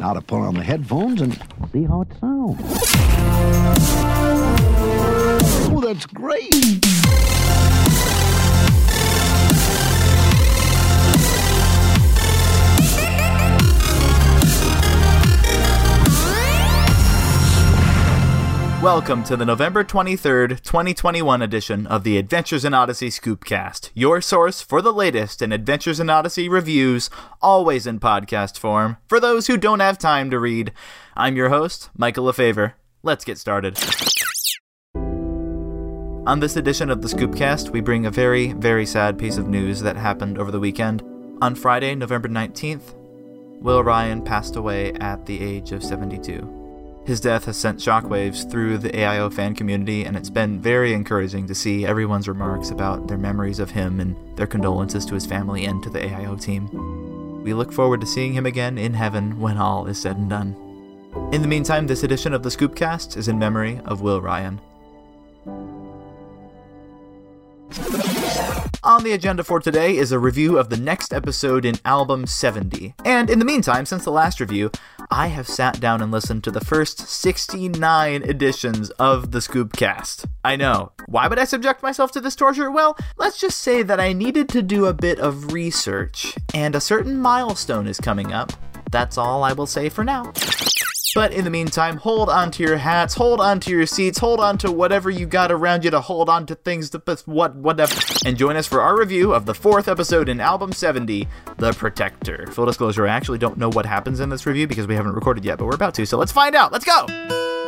Now 0.00 0.14
to 0.14 0.22
put 0.22 0.38
on 0.40 0.54
the 0.54 0.62
headphones 0.62 1.20
and 1.20 1.34
see 1.74 1.84
how 1.84 2.00
it 2.00 2.08
sounds. 2.18 2.58
Oh, 5.70 5.82
that's 5.84 6.06
great! 6.06 6.50
Welcome 18.82 19.24
to 19.24 19.36
the 19.36 19.44
November 19.44 19.84
23rd, 19.84 20.62
2021 20.62 21.42
edition 21.42 21.86
of 21.86 22.02
the 22.02 22.16
Adventures 22.16 22.64
in 22.64 22.72
Odyssey 22.72 23.10
Scoopcast, 23.10 23.90
your 23.92 24.22
source 24.22 24.62
for 24.62 24.80
the 24.80 24.90
latest 24.90 25.42
in 25.42 25.52
Adventures 25.52 26.00
in 26.00 26.08
Odyssey 26.08 26.48
reviews, 26.48 27.10
always 27.42 27.86
in 27.86 28.00
podcast 28.00 28.56
form, 28.56 28.96
for 29.06 29.20
those 29.20 29.48
who 29.48 29.58
don't 29.58 29.80
have 29.80 29.98
time 29.98 30.30
to 30.30 30.38
read. 30.38 30.72
I'm 31.14 31.36
your 31.36 31.50
host, 31.50 31.90
Michael 31.94 32.24
LeFavor. 32.24 32.72
Let's 33.02 33.22
get 33.22 33.36
started. 33.36 33.78
On 34.94 36.40
this 36.40 36.56
edition 36.56 36.88
of 36.88 37.02
the 37.02 37.08
Scoopcast, 37.08 37.68
we 37.68 37.82
bring 37.82 38.06
a 38.06 38.10
very, 38.10 38.54
very 38.54 38.86
sad 38.86 39.18
piece 39.18 39.36
of 39.36 39.46
news 39.46 39.82
that 39.82 39.96
happened 39.96 40.38
over 40.38 40.50
the 40.50 40.58
weekend. 40.58 41.02
On 41.42 41.54
Friday, 41.54 41.94
November 41.94 42.30
19th, 42.30 42.94
Will 43.60 43.84
Ryan 43.84 44.22
passed 44.22 44.56
away 44.56 44.94
at 44.94 45.26
the 45.26 45.38
age 45.42 45.72
of 45.72 45.84
72. 45.84 46.59
His 47.04 47.20
death 47.20 47.46
has 47.46 47.56
sent 47.56 47.78
shockwaves 47.78 48.48
through 48.50 48.78
the 48.78 48.90
AIO 48.90 49.32
fan 49.32 49.54
community, 49.54 50.04
and 50.04 50.16
it's 50.16 50.30
been 50.30 50.60
very 50.60 50.92
encouraging 50.92 51.46
to 51.46 51.54
see 51.54 51.86
everyone's 51.86 52.28
remarks 52.28 52.70
about 52.70 53.08
their 53.08 53.18
memories 53.18 53.58
of 53.58 53.70
him 53.70 54.00
and 54.00 54.16
their 54.36 54.46
condolences 54.46 55.06
to 55.06 55.14
his 55.14 55.26
family 55.26 55.64
and 55.64 55.82
to 55.82 55.90
the 55.90 56.00
AIO 56.00 56.40
team. 56.40 57.42
We 57.42 57.54
look 57.54 57.72
forward 57.72 58.00
to 58.02 58.06
seeing 58.06 58.34
him 58.34 58.46
again 58.46 58.76
in 58.76 58.94
heaven 58.94 59.40
when 59.40 59.56
all 59.56 59.86
is 59.86 59.98
said 59.98 60.18
and 60.18 60.28
done. 60.28 60.54
In 61.32 61.42
the 61.42 61.48
meantime, 61.48 61.86
this 61.86 62.04
edition 62.04 62.34
of 62.34 62.42
the 62.42 62.50
Scoopcast 62.50 63.16
is 63.16 63.28
in 63.28 63.38
memory 63.38 63.80
of 63.86 64.02
Will 64.02 64.20
Ryan. 64.20 64.60
On 68.82 69.04
the 69.04 69.12
agenda 69.12 69.44
for 69.44 69.60
today 69.60 69.98
is 69.98 70.10
a 70.10 70.18
review 70.18 70.56
of 70.56 70.70
the 70.70 70.76
next 70.78 71.12
episode 71.12 71.66
in 71.66 71.74
Album 71.84 72.26
70. 72.26 72.94
And 73.04 73.28
in 73.28 73.38
the 73.38 73.44
meantime, 73.44 73.84
since 73.84 74.04
the 74.04 74.10
last 74.10 74.40
review, 74.40 74.70
I 75.10 75.26
have 75.26 75.46
sat 75.46 75.80
down 75.80 76.00
and 76.00 76.10
listened 76.10 76.44
to 76.44 76.50
the 76.50 76.64
first 76.64 77.00
69 77.00 78.22
editions 78.22 78.88
of 78.90 79.32
the 79.32 79.40
Scoopcast. 79.40 80.24
I 80.42 80.56
know. 80.56 80.92
Why 81.08 81.28
would 81.28 81.38
I 81.38 81.44
subject 81.44 81.82
myself 81.82 82.10
to 82.12 82.22
this 82.22 82.34
torture? 82.34 82.70
Well, 82.70 82.96
let's 83.18 83.38
just 83.38 83.58
say 83.58 83.82
that 83.82 84.00
I 84.00 84.14
needed 84.14 84.48
to 84.50 84.62
do 84.62 84.86
a 84.86 84.94
bit 84.94 85.18
of 85.18 85.52
research, 85.52 86.34
and 86.54 86.74
a 86.74 86.80
certain 86.80 87.18
milestone 87.18 87.86
is 87.86 88.00
coming 88.00 88.32
up. 88.32 88.50
That's 88.90 89.18
all 89.18 89.44
I 89.44 89.52
will 89.52 89.66
say 89.66 89.90
for 89.90 90.04
now. 90.04 90.32
But 91.14 91.32
in 91.32 91.44
the 91.44 91.50
meantime, 91.50 91.96
hold 91.96 92.28
on 92.28 92.50
to 92.52 92.62
your 92.62 92.76
hats, 92.76 93.14
hold 93.14 93.40
on 93.40 93.58
to 93.60 93.70
your 93.70 93.86
seats, 93.86 94.18
hold 94.18 94.38
on 94.38 94.58
to 94.58 94.70
whatever 94.70 95.10
you 95.10 95.26
got 95.26 95.50
around 95.50 95.84
you 95.84 95.90
to 95.90 96.00
hold 96.00 96.28
on 96.28 96.46
to 96.46 96.54
things 96.54 96.90
to 96.90 97.02
what 97.26 97.56
whatever. 97.56 97.94
And 98.24 98.36
join 98.36 98.56
us 98.56 98.66
for 98.66 98.80
our 98.80 98.98
review 98.98 99.34
of 99.34 99.46
the 99.46 99.54
fourth 99.54 99.88
episode 99.88 100.28
in 100.28 100.40
album 100.40 100.72
70, 100.72 101.26
The 101.56 101.72
Protector. 101.72 102.46
Full 102.52 102.66
disclosure, 102.66 103.06
I 103.06 103.10
actually 103.10 103.38
don't 103.38 103.58
know 103.58 103.70
what 103.70 103.86
happens 103.86 104.20
in 104.20 104.28
this 104.28 104.46
review 104.46 104.66
because 104.66 104.86
we 104.86 104.94
haven't 104.94 105.14
recorded 105.14 105.44
yet, 105.44 105.58
but 105.58 105.64
we're 105.64 105.74
about 105.74 105.94
to, 105.94 106.06
so 106.06 106.16
let's 106.16 106.32
find 106.32 106.54
out. 106.54 106.72
Let's 106.72 106.84
go! 106.84 107.59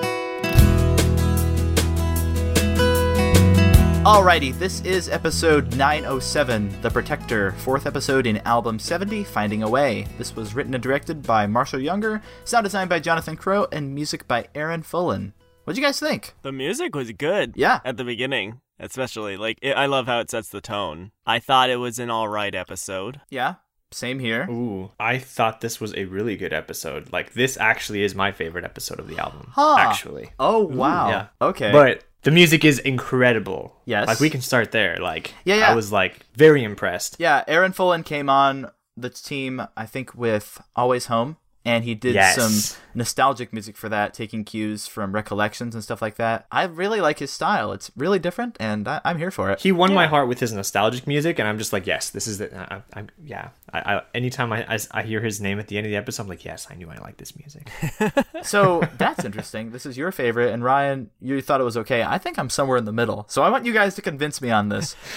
Alrighty, 4.03 4.53
this 4.59 4.81
is 4.81 5.09
episode 5.09 5.77
907, 5.77 6.83
The 6.83 6.91
Protector, 6.91 7.53
fourth 7.53 7.87
episode 7.87 8.27
in 8.27 8.39
album 8.39 8.81
70, 8.81 9.23
Finding 9.23 9.63
a 9.63 9.71
Way. 9.71 10.09
This 10.19 10.35
was 10.35 10.57
written 10.57 10.75
and 10.75 10.83
directed 10.83 11.23
by 11.23 11.47
Marshall 11.47 11.79
Younger, 11.79 12.21
sound 12.45 12.65
designed 12.65 12.91
by 12.91 12.99
Jonathan 12.99 13.37
Crow, 13.37 13.69
and 13.71 13.95
music 13.95 14.27
by 14.27 14.49
Aaron 14.57 14.83
Fullen. 14.83 15.35
What'd 15.63 15.79
you 15.79 15.87
guys 15.87 16.01
think? 16.01 16.35
The 16.43 16.51
music 16.51 16.97
was 16.97 17.13
good. 17.13 17.53
Yeah. 17.55 17.79
At 17.85 17.97
the 17.97 18.03
beginning, 18.03 18.61
especially. 18.81 19.37
Like, 19.37 19.61
it, 19.63 19.77
I 19.77 19.87
love 19.87 20.07
how 20.07 20.19
it 20.19 20.31
sets 20.31 20.49
the 20.49 20.61
tone. 20.61 21.13
I 21.25 21.39
thought 21.39 21.71
it 21.71 21.77
was 21.77 22.01
an 22.01 22.11
alright 22.11 22.57
episode. 22.57 23.21
Yeah, 23.31 23.55
same 23.93 24.19
here. 24.19 24.51
Ooh, 24.51 24.91
I 24.99 25.19
thought 25.19 25.61
this 25.61 25.81
was 25.81 25.95
a 25.95 26.07
really 26.07 26.37
good 26.37 26.53
episode. 26.53 27.13
Like, 27.13 27.35
this 27.35 27.57
actually 27.57 28.03
is 28.03 28.17
my 28.17 28.33
favorite 28.33 28.65
episode 28.65 28.99
of 28.99 29.07
the 29.07 29.19
album. 29.19 29.53
Huh. 29.53 29.77
Actually. 29.79 30.33
Oh, 30.41 30.65
wow. 30.65 31.09
yeah. 31.09 31.27
Okay. 31.41 31.71
But 31.71 32.03
the 32.23 32.31
music 32.31 32.65
is 32.65 32.79
incredible. 32.79 33.77
Yes. 33.85 34.07
Like, 34.07 34.21
we 34.21 34.31
can 34.31 34.41
start 34.41 34.71
there. 34.73 34.97
Like, 34.99 35.35
Yeah, 35.45 35.57
yeah. 35.57 35.71
I 35.71 35.75
was, 35.75 35.93
like, 35.93 36.27
very 36.35 36.63
impressed. 36.65 37.17
yeah, 37.19 37.45
Aaron 37.49 37.73
Fullen 37.73 38.03
came 38.05 38.29
on 38.31 38.71
the 38.97 39.11
team, 39.11 39.63
I 39.77 39.87
think, 39.87 40.15
with 40.15 40.61
Always 40.77 41.07
Home. 41.07 41.37
And 41.65 41.85
he 41.85 41.95
did 41.95 42.15
Yes. 42.15 42.35
some 42.37 42.79
nostalgic 42.95 43.53
music 43.53 43.77
for 43.77 43.89
that, 43.89 44.15
taking 44.15 44.45
cues 44.45 44.87
from 44.87 45.13
recollections 45.13 45.75
and 45.75 45.83
stuff 45.83 46.03
like 46.03 46.17
that. 46.17 46.47
I 46.51 46.65
really 46.65 47.01
like 47.01 47.19
his 47.19 47.31
style. 47.31 47.73
It's 47.73 47.91
really 47.97 48.19
different, 48.19 48.57
and 48.61 48.87
I- 48.89 49.01
I'm 49.05 49.19
here 49.19 49.31
for 49.31 49.51
it. 49.51 49.61
He 49.61 49.73
won 49.73 49.95
my 49.95 50.07
heart 50.07 50.29
with 50.29 50.41
his 50.41 50.53
nostalgic 50.53 51.07
music, 51.07 51.39
and 51.39 51.49
I'm 51.49 51.59
just 51.59 51.73
like, 51.73 51.87
yes, 51.87 52.11
this 52.11 52.27
is 52.27 52.39
the. 52.39 52.55
I, 52.73 52.83
I, 53.01 53.05
yeah, 53.25 53.49
I, 53.73 53.95
I, 53.97 54.03
anytime 54.15 54.53
I, 54.53 54.65
I, 54.75 54.79
I 54.91 55.03
hear 55.03 55.21
his 55.21 55.41
name 55.41 55.59
at 55.59 55.69
the 55.69 55.77
end 55.79 55.87
of 55.87 55.91
the 55.91 55.97
episode, 55.97 56.23
I'm 56.25 56.29
like, 56.29 56.45
yes, 56.45 56.67
I 56.71 56.75
knew 56.75 56.91
I 56.91 56.97
liked 56.99 57.19
this 57.19 57.35
music. 57.37 57.69
So 58.43 58.83
that's 58.99 59.25
interesting. 59.25 59.71
This 59.71 59.87
is 59.87 59.97
your 59.97 60.11
favorite, 60.11 60.53
and 60.53 60.65
Ryan, 60.65 61.11
you 61.21 61.41
thought 61.41 61.61
it 61.61 61.65
was 61.65 61.77
okay. 61.77 62.03
I 62.03 62.19
think 62.19 62.39
I'm 62.41 62.51
somewhere 62.51 62.77
in 62.77 62.85
the 62.87 62.93
middle. 62.93 63.25
So 63.29 63.43
I 63.43 63.51
want 63.51 63.65
you 63.65 63.73
guys 63.73 63.95
to 63.95 64.03
convince 64.03 64.43
me 64.43 64.51
on 64.51 64.69
this. 64.69 64.97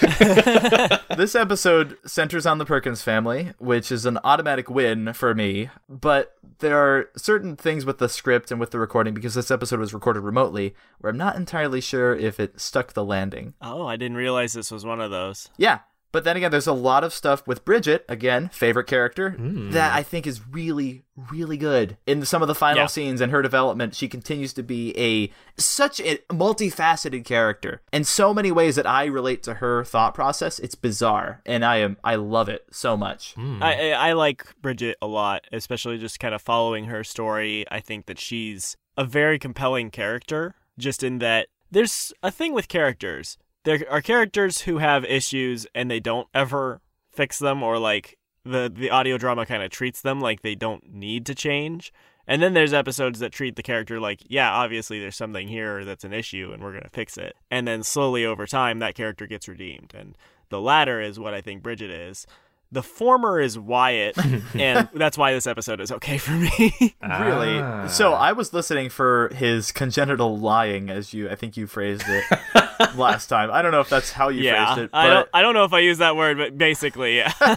this 1.16 1.34
episode 1.34 1.98
centers 2.06 2.46
on 2.46 2.58
the 2.58 2.64
Perkins 2.64 3.02
family, 3.02 3.52
which 3.58 3.90
is 3.90 4.06
an 4.06 4.18
automatic 4.22 4.70
win 4.70 5.12
for 5.12 5.34
me. 5.34 5.70
But 5.88 6.36
there 6.60 6.78
are 6.78 7.10
certain 7.16 7.56
things 7.56 7.65
with 7.66 7.98
the 7.98 8.08
script 8.08 8.52
and 8.52 8.60
with 8.60 8.70
the 8.70 8.78
recording, 8.78 9.12
because 9.12 9.34
this 9.34 9.50
episode 9.50 9.80
was 9.80 9.92
recorded 9.92 10.20
remotely, 10.20 10.74
where 11.00 11.10
I'm 11.10 11.16
not 11.16 11.34
entirely 11.34 11.80
sure 11.80 12.14
if 12.14 12.38
it 12.38 12.60
stuck 12.60 12.92
the 12.92 13.04
landing. 13.04 13.54
Oh, 13.60 13.86
I 13.86 13.96
didn't 13.96 14.16
realize 14.16 14.52
this 14.52 14.70
was 14.70 14.86
one 14.86 15.00
of 15.00 15.10
those. 15.10 15.50
Yeah. 15.56 15.80
But 16.16 16.24
then 16.24 16.38
again, 16.38 16.50
there's 16.50 16.66
a 16.66 16.72
lot 16.72 17.04
of 17.04 17.12
stuff 17.12 17.46
with 17.46 17.62
Bridget, 17.66 18.06
again, 18.08 18.48
favorite 18.48 18.86
character, 18.86 19.32
hmm. 19.32 19.72
that 19.72 19.94
I 19.94 20.02
think 20.02 20.26
is 20.26 20.40
really, 20.48 21.04
really 21.30 21.58
good. 21.58 21.98
In 22.06 22.24
some 22.24 22.40
of 22.40 22.48
the 22.48 22.54
final 22.54 22.84
Yeah. 22.84 22.86
scenes 22.86 23.20
and 23.20 23.30
her 23.30 23.42
development, 23.42 23.94
she 23.94 24.08
continues 24.08 24.54
to 24.54 24.62
be 24.62 24.96
a 24.96 25.30
such 25.60 26.00
a 26.00 26.16
multifaceted 26.30 27.26
character. 27.26 27.82
In 27.92 28.02
so 28.02 28.32
many 28.32 28.50
ways 28.50 28.76
that 28.76 28.86
I 28.86 29.04
relate 29.04 29.42
to 29.42 29.54
her 29.56 29.84
thought 29.84 30.14
process, 30.14 30.58
it's 30.58 30.74
bizarre. 30.74 31.42
And 31.44 31.62
I 31.62 31.76
am 31.80 31.98
I 32.02 32.14
love 32.14 32.48
it 32.48 32.64
so 32.70 32.96
much. 32.96 33.34
Hmm. 33.34 33.62
I, 33.62 33.90
I 33.90 34.08
I 34.08 34.12
like 34.14 34.46
Bridget 34.62 34.96
a 35.02 35.06
lot, 35.06 35.44
especially 35.52 35.98
just 35.98 36.18
kind 36.18 36.34
of 36.34 36.40
following 36.40 36.86
her 36.86 37.04
story. 37.04 37.66
I 37.70 37.80
think 37.80 38.06
that 38.06 38.18
she's 38.18 38.74
a 38.96 39.04
very 39.04 39.38
compelling 39.38 39.90
character, 39.90 40.54
just 40.78 41.02
in 41.02 41.18
that 41.18 41.48
there's 41.70 42.14
a 42.22 42.30
thing 42.30 42.54
with 42.54 42.68
characters. 42.68 43.36
There 43.66 43.84
are 43.90 44.00
characters 44.00 44.62
who 44.62 44.78
have 44.78 45.04
issues 45.04 45.66
and 45.74 45.90
they 45.90 46.00
don't 46.00 46.28
ever 46.32 46.80
fix 47.10 47.38
them, 47.40 47.62
or 47.62 47.78
like 47.78 48.16
the 48.44 48.72
the 48.74 48.90
audio 48.90 49.18
drama 49.18 49.44
kind 49.44 49.62
of 49.62 49.70
treats 49.70 50.00
them 50.00 50.20
like 50.20 50.42
they 50.42 50.54
don't 50.54 50.94
need 50.94 51.26
to 51.26 51.34
change. 51.34 51.92
And 52.28 52.40
then 52.40 52.54
there's 52.54 52.72
episodes 52.72 53.18
that 53.20 53.32
treat 53.32 53.56
the 53.56 53.62
character 53.62 54.00
like, 54.00 54.22
yeah, 54.28 54.52
obviously 54.52 54.98
there's 55.00 55.16
something 55.16 55.48
here 55.48 55.84
that's 55.84 56.04
an 56.04 56.12
issue 56.12 56.50
and 56.52 56.62
we're 56.62 56.72
going 56.72 56.82
to 56.82 56.88
fix 56.90 57.16
it. 57.18 57.36
And 57.50 57.68
then 57.68 57.82
slowly 57.82 58.24
over 58.24 58.46
time, 58.46 58.80
that 58.80 58.94
character 58.94 59.26
gets 59.26 59.46
redeemed. 59.48 59.92
And 59.96 60.16
the 60.48 60.60
latter 60.60 61.00
is 61.00 61.20
what 61.20 61.34
I 61.34 61.40
think 61.40 61.62
Bridget 61.62 61.90
is. 61.90 62.26
The 62.72 62.82
former 62.82 63.40
is 63.40 63.56
Wyatt, 63.56 64.16
and 64.54 64.88
that's 64.92 65.16
why 65.16 65.32
this 65.32 65.46
episode 65.46 65.80
is 65.80 65.92
okay 65.92 66.18
for 66.18 66.32
me. 66.32 66.74
Really? 67.06 67.60
Ah. 67.60 67.86
So 67.86 68.12
I 68.12 68.32
was 68.32 68.52
listening 68.52 68.90
for 68.90 69.30
his 69.32 69.70
congenital 69.70 70.36
lying, 70.36 70.90
as 70.90 71.14
you 71.14 71.30
I 71.30 71.36
think 71.36 71.56
you 71.56 71.68
phrased 71.68 72.02
it 72.08 72.24
last 72.96 73.28
time. 73.28 73.50
I 73.50 73.62
don't 73.62 73.72
know 73.72 73.80
if 73.80 73.88
that's 73.88 74.12
how 74.12 74.28
you 74.28 74.42
yeah, 74.42 74.74
phrased 74.74 74.86
it, 74.86 74.90
I 74.92 75.08
don't, 75.08 75.28
I 75.32 75.42
don't 75.42 75.54
know 75.54 75.64
if 75.64 75.72
I 75.72 75.80
use 75.80 75.98
that 75.98 76.16
word, 76.16 76.38
but 76.38 76.56
basically, 76.58 77.16
yeah. 77.16 77.32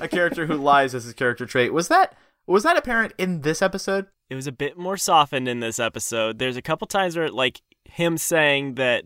a 0.00 0.08
character 0.08 0.46
who 0.46 0.54
lies 0.54 0.94
as 0.94 1.04
his 1.04 1.14
character 1.14 1.46
trait. 1.46 1.72
Was 1.72 1.88
that 1.88 2.16
was 2.46 2.62
that 2.62 2.76
apparent 2.76 3.14
in 3.18 3.40
this 3.40 3.62
episode? 3.62 4.06
it 4.30 4.34
was 4.34 4.46
a 4.46 4.52
bit 4.52 4.76
more 4.78 4.96
softened 4.96 5.48
in 5.48 5.60
this 5.60 5.78
episode. 5.78 6.38
There's 6.38 6.56
a 6.56 6.62
couple 6.62 6.86
times 6.86 7.16
where, 7.16 7.30
like, 7.30 7.60
him 7.84 8.16
saying 8.16 8.74
that 8.74 9.04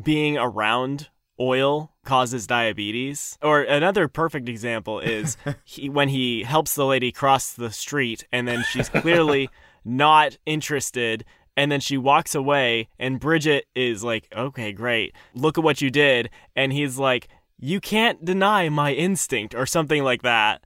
being 0.00 0.38
around 0.38 1.08
oil 1.38 1.92
causes 2.04 2.46
diabetes. 2.46 3.36
Or 3.42 3.62
another 3.62 4.08
perfect 4.08 4.48
example 4.48 5.00
is 5.00 5.36
he, 5.64 5.88
when 5.88 6.08
he 6.08 6.44
helps 6.44 6.74
the 6.74 6.86
lady 6.86 7.12
cross 7.12 7.52
the 7.52 7.70
street 7.70 8.26
and 8.32 8.46
then 8.46 8.64
she's 8.70 8.88
clearly 8.88 9.48
not 9.84 10.38
interested. 10.46 11.24
And 11.60 11.70
then 11.70 11.80
she 11.80 11.98
walks 11.98 12.34
away, 12.34 12.88
and 12.98 13.20
Bridget 13.20 13.66
is 13.74 14.02
like, 14.02 14.26
okay, 14.34 14.72
great. 14.72 15.14
Look 15.34 15.58
at 15.58 15.62
what 15.62 15.82
you 15.82 15.90
did. 15.90 16.30
And 16.56 16.72
he's 16.72 16.96
like, 16.96 17.28
you 17.58 17.80
can't 17.80 18.24
deny 18.24 18.70
my 18.70 18.94
instinct, 18.94 19.54
or 19.54 19.66
something 19.66 20.02
like 20.02 20.22
that. 20.22 20.64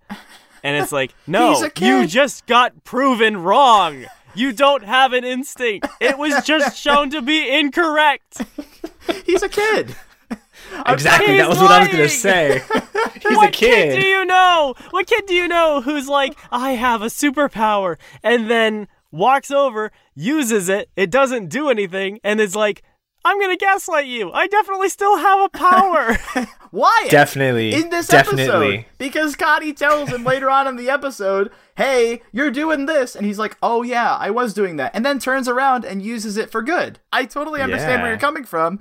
And 0.63 0.81
it's 0.81 0.93
like, 0.93 1.13
no, 1.27 1.69
you 1.81 2.07
just 2.07 2.47
got 2.47 2.85
proven 2.85 3.39
wrong. 3.39 4.05
You 4.37 4.53
don't 4.53 4.85
have 4.85 5.13
an 5.13 5.25
instinct. 5.25 5.89
It 6.01 6.17
was 6.17 6.45
just 6.45 6.79
shown 6.81 7.11
to 7.11 7.21
be 7.21 7.51
incorrect. 7.51 8.43
He's 9.27 9.43
a 9.43 9.49
kid. 9.49 9.97
exactly. 10.87 11.39
That 11.39 11.49
was 11.49 11.59
what 11.59 11.73
I 11.73 11.81
was 11.81 11.89
gonna 11.89 12.09
say. 12.09 12.63
He's 13.21 13.37
what 13.37 13.49
a 13.49 13.51
kid. 13.51 13.95
kid. 13.95 14.01
do 14.01 14.07
you 14.07 14.25
know? 14.25 14.77
What 14.91 15.09
kid 15.09 15.27
do 15.27 15.35
you 15.35 15.49
know 15.49 15.81
who's 15.81 16.07
like, 16.07 16.39
I 16.53 16.75
have 16.75 17.03
a 17.03 17.07
superpower, 17.07 17.97
and 18.23 18.49
then 18.49 18.87
walks 19.15 19.51
over, 19.51 19.93
uses 20.15 20.69
it, 20.69 20.91
it 20.97 21.11
doesn't 21.11 21.49
do 21.49 21.71
anything, 21.71 22.19
and 22.25 22.41
is 22.41 22.57
like, 22.57 22.83
I'm 23.25 23.41
gonna 23.41 23.57
gaslight 23.57 24.07
you. 24.07 24.31
I 24.33 24.47
definitely 24.49 24.91
still 24.91 25.17
have 25.17 25.41
a 25.41 25.49
power. 25.49 26.17
Why? 26.71 27.07
Definitely. 27.09 27.73
in 27.73 27.89
this 27.89 28.09
definitely. 28.09 28.79
episode 28.79 28.85
because 28.99 29.35
Connie 29.35 29.73
tells 29.73 30.11
him 30.11 30.25
later 30.25 30.51
on 30.51 30.67
in 30.67 30.77
the 30.77 30.91
episode, 30.91 31.51
"Hey, 31.77 32.21
you're 32.33 32.51
doing 32.51 32.85
this," 32.85 33.17
and 33.17 33.25
he's 33.25 33.39
like, 33.39 33.57
"Oh 33.63 33.83
yeah, 33.83 34.15
I 34.17 34.31
was 34.31 34.53
doing 34.53 34.77
that," 34.77 34.91
and 34.95 35.07
then 35.07 35.19
turns 35.19 35.49
around 35.49 35.87
and 35.87 36.03
uses 36.03 36.37
it 36.37 36.51
for 36.51 36.61
good. 36.61 36.99
I 37.13 37.25
totally 37.25 37.63
understand 37.63 38.03
where 38.03 38.11
you're 38.11 38.19
coming 38.21 38.45
from, 38.45 38.81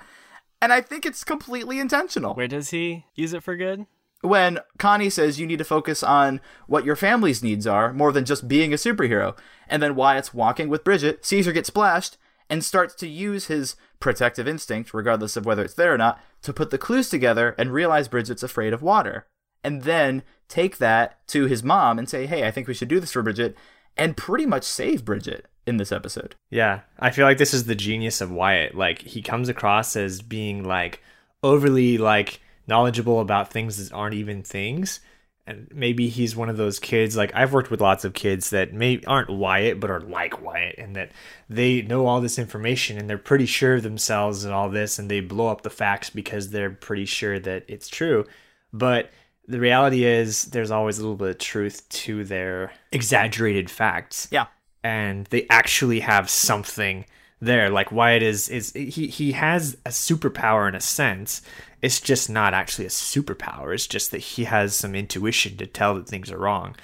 and 0.61 0.73
I 0.73 0.81
think 0.81 1.05
it's 1.05 1.23
completely 1.23 1.79
intentional. 1.79 2.33
Where 2.33 2.47
does 2.49 2.71
he 2.71 3.05
use 3.15 3.31
it 3.33 3.43
for 3.43 3.55
good? 3.55 3.85
When 4.23 4.59
Connie 4.77 5.09
says 5.09 5.37
you 5.37 5.45
need 5.45 5.59
to 5.59 5.65
focus 5.65 6.01
on 6.01 6.39
what 6.65 6.85
your 6.85 6.95
family's 6.95 7.43
needs 7.43 7.67
are 7.67 7.91
more 7.91 8.13
than 8.13 8.23
just 8.23 8.47
being 8.47 8.71
a 8.71 8.77
superhero, 8.77 9.37
and 9.67 9.83
then 9.83 9.95
Wyatt's 9.95 10.33
walking 10.33 10.69
with 10.69 10.85
Bridget, 10.85 11.25
sees 11.25 11.45
her 11.45 11.51
get 11.51 11.65
splashed, 11.65 12.17
and 12.49 12.63
starts 12.63 12.95
to 12.95 13.07
use 13.07 13.47
his 13.47 13.75
protective 13.99 14.47
instinct, 14.47 14.93
regardless 14.93 15.35
of 15.35 15.45
whether 15.45 15.63
it's 15.63 15.73
there 15.73 15.93
or 15.93 15.97
not, 15.97 16.21
to 16.41 16.53
put 16.53 16.69
the 16.69 16.77
clues 16.77 17.09
together 17.09 17.53
and 17.57 17.73
realize 17.73 18.07
Bridget's 18.07 18.43
afraid 18.43 18.71
of 18.71 18.81
water. 18.81 19.27
And 19.61 19.83
then 19.83 20.23
take 20.47 20.77
that 20.77 21.25
to 21.27 21.45
his 21.47 21.61
mom 21.61 21.99
and 21.99 22.07
say, 22.07 22.25
hey, 22.25 22.47
I 22.47 22.51
think 22.51 22.67
we 22.67 22.73
should 22.73 22.87
do 22.87 23.01
this 23.01 23.11
for 23.11 23.23
Bridget, 23.23 23.57
and 23.97 24.15
pretty 24.15 24.45
much 24.45 24.63
save 24.63 25.03
Bridget 25.03 25.47
in 25.67 25.77
this 25.77 25.91
episode. 25.91 26.35
Yeah, 26.49 26.81
I 26.97 27.11
feel 27.11 27.25
like 27.25 27.39
this 27.39 27.53
is 27.53 27.65
the 27.65 27.75
genius 27.75 28.21
of 28.21 28.31
Wyatt. 28.31 28.73
Like 28.73 29.01
he 29.01 29.21
comes 29.21 29.49
across 29.49 29.97
as 29.97 30.21
being 30.21 30.63
like 30.63 31.01
overly 31.43 31.97
like 31.97 32.39
knowledgeable 32.67 33.19
about 33.19 33.51
things 33.51 33.77
that 33.77 33.95
aren't 33.95 34.15
even 34.15 34.43
things. 34.43 34.99
And 35.45 35.67
maybe 35.73 36.07
he's 36.07 36.37
one 36.37 36.47
of 36.47 36.55
those 36.55 36.79
kids 36.79 37.17
like 37.17 37.35
I've 37.35 37.51
worked 37.51 37.69
with 37.69 37.81
lots 37.81 38.05
of 38.05 38.13
kids 38.13 38.51
that 38.51 38.71
may 38.73 39.01
aren't 39.05 39.29
Wyatt 39.29 39.77
but 39.81 39.89
are 39.91 39.99
like 39.99 40.41
Wyatt 40.41 40.75
and 40.77 40.95
that 40.95 41.11
they 41.49 41.81
know 41.81 42.05
all 42.05 42.21
this 42.21 42.39
information 42.39 42.97
and 42.97 43.09
they're 43.09 43.17
pretty 43.17 43.45
sure 43.45 43.75
of 43.75 43.83
themselves 43.83 44.45
and 44.45 44.53
all 44.53 44.69
this 44.69 44.97
and 44.99 45.11
they 45.11 45.19
blow 45.19 45.47
up 45.47 45.61
the 45.61 45.69
facts 45.69 46.09
because 46.09 46.51
they're 46.51 46.69
pretty 46.69 47.03
sure 47.03 47.39
that 47.39 47.65
it's 47.67 47.89
true. 47.89 48.25
But 48.71 49.11
the 49.45 49.59
reality 49.59 50.05
is 50.05 50.45
there's 50.45 50.71
always 50.71 50.97
a 50.97 51.01
little 51.01 51.17
bit 51.17 51.27
of 51.31 51.37
truth 51.39 51.89
to 51.89 52.23
their 52.23 52.71
exaggerated 52.93 53.69
facts 53.69 54.29
Yeah. 54.31 54.45
and 54.81 55.25
they 55.25 55.45
actually 55.49 55.99
have 55.99 56.29
something 56.29 57.03
there. 57.45 57.69
Like 57.69 57.91
Wyatt 57.91 58.23
is 58.23 58.49
is 58.49 58.71
he 58.73 59.07
he 59.07 59.33
has 59.33 59.77
a 59.85 59.89
superpower 59.89 60.67
in 60.67 60.75
a 60.75 60.81
sense. 60.81 61.41
It's 61.81 61.99
just 61.99 62.29
not 62.29 62.53
actually 62.53 62.85
a 62.85 62.89
superpower. 62.89 63.73
It's 63.73 63.87
just 63.87 64.11
that 64.11 64.19
he 64.19 64.45
has 64.45 64.75
some 64.75 64.95
intuition 64.95 65.57
to 65.57 65.67
tell 65.67 65.95
that 65.95 66.07
things 66.07 66.31
are 66.31 66.37
wrong. 66.37 66.75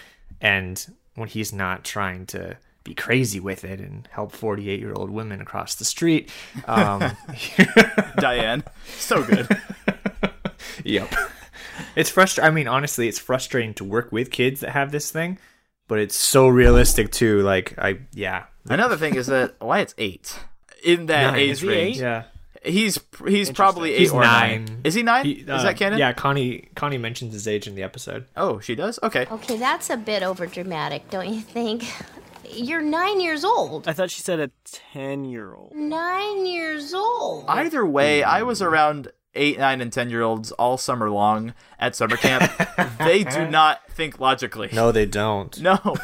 And 0.42 0.86
when 1.16 1.30
he's 1.30 1.54
not 1.54 1.84
trying 1.84 2.26
to 2.28 2.58
be 2.84 2.94
crazy 2.94 3.40
with 3.40 3.64
it 3.64 3.80
and 3.80 4.08
help 4.12 4.32
48 4.32 4.80
year 4.80 4.94
old 4.94 5.10
women 5.10 5.42
across 5.42 5.76
the 5.76 5.86
street. 5.86 6.32
Um, 6.66 7.16
Diane. 8.18 8.64
So 8.98 9.24
good. 9.24 9.48
yep. 10.84 11.14
It's 11.96 12.10
frustrating. 12.10 12.48
I 12.48 12.54
mean, 12.54 12.68
honestly, 12.68 13.08
it's 13.08 13.20
frustrating 13.20 13.74
to 13.76 13.84
work 13.84 14.12
with 14.12 14.32
kids 14.32 14.62
that 14.62 14.72
have 14.72 14.92
this 14.92 15.12
thing, 15.12 15.38
but 15.88 16.00
it's 16.00 16.16
so 16.16 16.48
realistic 16.48 17.12
too. 17.12 17.42
Like, 17.42 17.78
I, 17.78 18.00
yeah. 18.14 18.46
Another 18.68 18.98
thing 18.98 19.16
is 19.16 19.28
that 19.28 19.62
Wyatt's 19.62 19.96
eight. 19.98 20.40
In 20.84 21.08
that 21.08 21.32
Nine. 21.32 21.40
age 21.40 21.50
Is 21.52 21.62
he 21.62 21.68
range. 21.68 21.98
eight? 21.98 22.02
Yeah. 22.02 22.24
He's 22.64 23.00
he's 23.28 23.52
probably 23.52 23.94
eight 23.94 24.00
He's 24.00 24.12
or 24.12 24.22
nine. 24.22 24.66
nine. 24.66 24.82
Is 24.84 24.94
he 24.94 25.02
nine? 25.04 25.26
He- 25.26 25.32
is 25.32 25.50
uh, 25.50 25.64
that 25.64 25.78
canon? 25.78 25.98
Yeah, 25.98 26.12
Connie 26.14 26.68
Connie 26.76 26.98
mentions 26.98 27.34
his 27.34 27.48
age 27.48 27.68
in 27.68 27.76
the 27.76 27.84
episode. 27.84 28.26
Oh, 28.36 28.60
she 28.60 28.76
does. 28.76 29.00
Okay. 29.02 29.26
Okay, 29.32 29.58
that's 29.58 29.90
a 29.90 29.96
bit 29.98 30.24
overdramatic, 30.24 31.04
don't 31.10 31.30
you 31.34 31.40
think? 31.42 31.86
You're 32.52 32.82
nine 32.82 33.22
years 33.22 33.46
old. 33.46 33.88
I 33.88 33.94
thought 33.94 34.10
she 34.12 34.22
said 34.22 34.40
a 34.40 34.52
10 34.66 35.24
year 35.24 35.54
old. 35.54 35.74
Nine 35.76 36.46
years 36.46 36.94
old. 36.94 37.46
Either 37.48 37.86
way, 37.86 38.24
I 38.24 38.42
was 38.42 38.62
around 38.62 39.12
eight, 39.36 39.60
nine, 39.60 39.80
and 39.82 39.94
ten 39.94 40.10
year 40.10 40.24
olds 40.24 40.52
all 40.54 40.78
summer 40.78 41.10
long 41.10 41.54
at 41.80 41.96
summer 41.96 42.18
camp. 42.18 42.52
they 43.00 43.24
do 43.24 43.48
not 43.48 43.88
think 43.92 44.20
logically. 44.20 44.70
No, 44.74 44.92
they 44.92 45.06
don't. 45.06 45.58
No. 45.62 45.96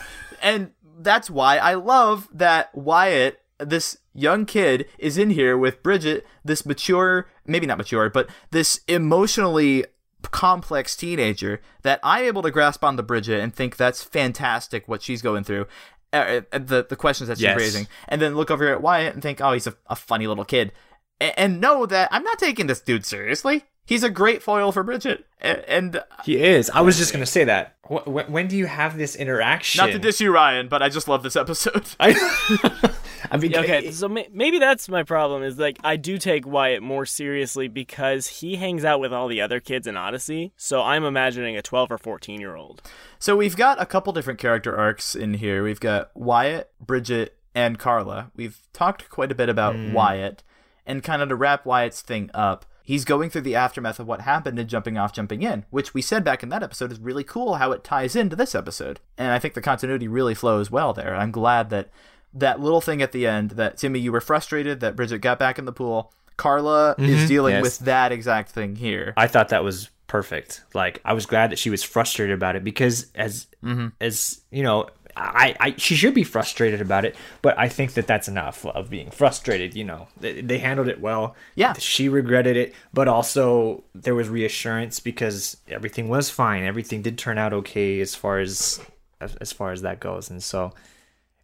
And 0.42 0.72
that's 1.00 1.30
why 1.30 1.58
I 1.58 1.74
love 1.74 2.30
that 2.32 2.74
Wyatt, 2.76 3.40
this 3.60 3.98
young 4.14 4.46
kid, 4.46 4.86
is 4.98 5.18
in 5.18 5.30
here 5.30 5.58
with 5.58 5.82
Bridget, 5.84 6.26
this 6.44 6.66
mature, 6.66 7.28
maybe 7.46 7.66
not 7.66 7.78
mature, 7.78 8.10
but 8.10 8.30
this 8.52 8.82
emotionally 8.88 9.86
complex 10.32 10.96
teenager 10.96 11.62
that 11.84 12.00
I'm 12.04 12.26
able 12.26 12.42
to 12.42 12.52
grasp 12.52 12.84
on 12.84 12.90
onto 12.96 13.04
Bridget 13.04 13.40
and 13.42 13.54
think 13.54 13.78
that's 13.78 14.04
fantastic 14.04 14.88
what 14.88 15.02
she's 15.02 15.22
going 15.22 15.44
through. 15.44 15.68
Uh, 16.12 16.42
uh, 16.52 16.58
the 16.60 16.86
the 16.90 16.96
questions 16.96 17.28
that 17.28 17.38
she's 17.38 17.44
Yes. 17.44 17.58
raising, 17.58 17.88
and 18.08 18.22
then 18.22 18.36
look 18.36 18.50
over 18.50 18.64
here 18.64 18.74
at 18.74 18.82
Wyatt 18.82 19.14
and 19.14 19.22
think, 19.22 19.42
oh, 19.42 19.52
he's 19.54 19.68
a, 19.68 19.76
a 19.88 19.96
funny 19.96 20.28
little 20.28 20.46
kid, 20.46 20.72
A- 21.20 21.38
and 21.38 21.60
know 21.60 21.86
that 21.86 22.08
I'm 22.12 22.24
not 22.24 22.40
taking 22.40 22.68
this 22.68 22.80
dude 22.80 23.06
seriously. 23.06 23.64
He's 23.86 24.04
a 24.04 24.10
great 24.10 24.42
foil 24.42 24.72
for 24.72 24.82
Bridget, 24.82 25.26
A- 25.42 25.70
and 25.70 26.02
He 26.24 26.38
is. 26.38 26.70
I 26.72 26.82
was 26.82 26.98
just 26.98 27.12
gonna 27.12 27.26
say 27.26 27.44
that. 27.44 27.76
Wh- 27.84 28.08
When 28.30 28.48
do 28.48 28.56
you 28.56 28.66
have 28.66 28.98
this 28.98 29.16
interaction? 29.16 29.80
not 29.86 29.92
to 29.92 30.00
diss 30.00 30.22
you, 30.22 30.32
Ryan, 30.34 30.70
but 30.70 30.82
I 30.82 30.90
just 30.90 31.08
love 31.08 31.22
this 31.22 31.36
episode. 31.36 31.86
I, 32.00 32.14
I 33.32 33.38
mean, 33.38 33.52
Yeah, 33.52 33.62
okay, 33.62 33.92
so 33.92 34.08
may- 34.08 34.30
maybe 34.32 34.60
that's 34.60 34.90
my 34.90 35.04
problem. 35.04 35.44
Is 35.44 35.58
like 35.58 35.78
I 35.84 35.96
do 35.96 36.18
take 36.18 36.46
Wyatt 36.46 36.82
more 36.82 37.06
seriously 37.06 37.68
because 37.68 38.28
he 38.28 38.56
hangs 38.56 38.86
out 38.86 39.00
with 39.00 39.14
all 39.14 39.28
the 39.28 39.42
other 39.42 39.60
kids 39.60 39.88
in 39.88 39.98
Odyssey. 39.98 40.54
So 40.58 40.82
I'm 40.82 41.04
imagining 41.04 41.58
a 41.58 41.62
12 41.62 41.92
or 41.92 41.98
14 41.98 42.40
year 42.40 42.56
old. 42.56 42.82
So 43.20 43.36
we've 43.36 43.56
got 43.56 43.82
a 43.82 43.86
couple 43.86 44.14
different 44.14 44.40
character 44.40 44.76
arcs 44.76 45.16
in 45.16 45.36
here. 45.36 45.64
We've 45.64 45.80
got 45.80 46.12
Wyatt, 46.16 46.72
Bridget, 46.80 47.38
and 47.56 47.80
Carla. 47.80 48.32
We've 48.36 48.60
talked 48.74 49.10
quite 49.10 49.32
a 49.32 49.36
bit 49.36 49.50
about 49.50 49.76
hmm. 49.76 49.94
Wyatt, 49.94 50.44
and 50.86 51.04
kind 51.04 51.22
of 51.22 51.30
to 51.30 51.36
wrap 51.36 51.66
Wyatt's 51.66 52.02
thing 52.02 52.30
up, 52.34 52.66
he's 52.84 53.06
going 53.06 53.30
through 53.30 53.42
the 53.42 53.56
aftermath 53.56 54.00
of 54.00 54.08
what 54.08 54.22
happened 54.22 54.60
and 54.60 54.70
jumping 54.70 54.98
off, 54.98 55.14
jumping 55.14 55.42
in, 55.42 55.66
which 55.72 55.94
we 55.94 56.02
said 56.02 56.24
back 56.24 56.44
in 56.44 56.50
that 56.50 56.64
episode 56.64 56.92
is 56.92 57.00
really 57.00 57.24
cool 57.24 57.56
how 57.56 57.72
it 57.72 57.84
ties 57.84 58.16
into 58.16 58.36
this 58.36 58.54
episode. 58.54 59.00
And 59.18 59.32
I 59.32 59.40
think 59.40 59.56
the 59.56 59.62
continuity 59.62 60.08
really 60.08 60.36
flows 60.36 60.70
well 60.70 60.94
there. 60.94 61.16
I'm 61.16 61.32
glad 61.32 61.70
that 61.72 61.90
that 62.36 62.60
little 62.60 62.82
thing 62.82 63.02
at 63.02 63.12
the 63.12 63.26
end 63.26 63.52
that 63.52 63.78
Timmy, 63.78 64.00
you 64.00 64.12
were 64.12 64.22
frustrated 64.22 64.82
that 64.82 64.96
Bridget 64.96 65.20
got 65.20 65.40
back 65.40 65.58
in 65.58 65.66
the 65.66 65.72
pool. 65.72 66.14
Carla 66.38 66.96
is 66.98 67.20
mm-hmm. 67.20 67.28
dealing 67.28 67.54
Yes. 67.56 67.64
with 67.64 67.80
that 67.80 68.12
exact 68.12 68.50
thing 68.52 68.76
here. 68.76 69.14
I 69.16 69.28
thought 69.28 69.50
that 69.50 69.64
was 69.64 69.90
perfect. 70.08 70.64
Like 70.74 71.02
I 71.06 71.14
was 71.14 71.26
glad 71.26 71.52
that 71.52 71.60
she 71.60 71.70
was 71.70 71.82
frustrated 71.82 72.36
about 72.36 72.56
it 72.56 72.64
because 72.64 73.12
as 73.16 73.48
mm-hmm. 73.64 73.88
as 74.02 74.42
you 74.52 74.64
know, 74.64 74.90
I, 75.16 75.56
I 75.60 75.76
she 75.78 75.96
should 75.96 76.14
be 76.14 76.26
frustrated 76.26 76.82
about 76.82 77.06
it, 77.06 77.16
but 77.42 77.58
I 77.58 77.70
think 77.70 77.94
that 77.94 78.06
that's 78.06 78.28
enough 78.28 78.66
of 78.66 78.90
being 78.90 79.12
frustrated. 79.12 79.74
You 79.76 79.86
know, 79.86 80.08
they, 80.20 80.42
they 80.42 80.58
handled 80.58 80.90
it 80.90 81.00
well. 81.00 81.36
Yeah. 81.56 81.74
she 81.74 82.10
regretted 82.10 82.58
it, 82.58 82.76
but 82.94 83.08
also 83.08 83.86
there 83.94 84.14
was 84.16 84.28
reassurance 84.28 85.00
because 85.00 85.58
everything 85.70 86.10
was 86.10 86.30
fine. 86.30 86.64
Everything 86.64 87.02
did 87.02 87.18
turn 87.18 87.38
out 87.38 87.54
okay 87.54 88.02
as 88.02 88.14
far 88.14 88.40
as 88.40 88.82
as, 89.22 89.36
as 89.38 89.54
far 89.54 89.72
as 89.72 89.82
that 89.84 90.00
goes, 90.00 90.30
and 90.30 90.44
so. 90.44 90.74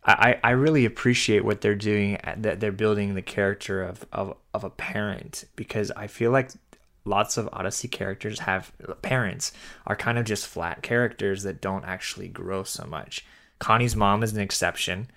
I, 0.04 0.40
I 0.44 0.52
really 0.52 0.86
appreciate 0.86 1.46
what 1.46 1.62
they're 1.62 1.76
doing 1.76 2.18
uh, 2.24 2.36
that 2.38 2.60
they're 2.60 2.72
building 2.72 3.14
the 3.14 3.22
character 3.22 3.84
of, 3.84 4.06
of, 4.12 4.36
of 4.54 4.64
a 4.64 4.70
parent 4.70 5.46
because 5.56 5.92
I 5.92 6.08
feel 6.08 6.32
like 6.32 6.52
lots 7.06 7.38
of 7.38 7.50
Odyssey 7.54 7.88
characters 7.88 8.40
have 8.40 8.72
uh, 8.88 8.94
parents 8.96 9.52
are 9.86 9.96
kind 9.96 10.18
of 10.18 10.26
just 10.26 10.48
flat 10.48 10.82
characters 10.82 11.44
that 11.44 11.62
don't 11.62 11.86
actually 11.86 12.28
grow 12.28 12.64
so 12.64 12.86
much. 12.86 13.26
Connie's 13.60 13.96
mom 13.96 14.24
is 14.24 14.34
an 14.34 14.42
exception, 14.42 15.08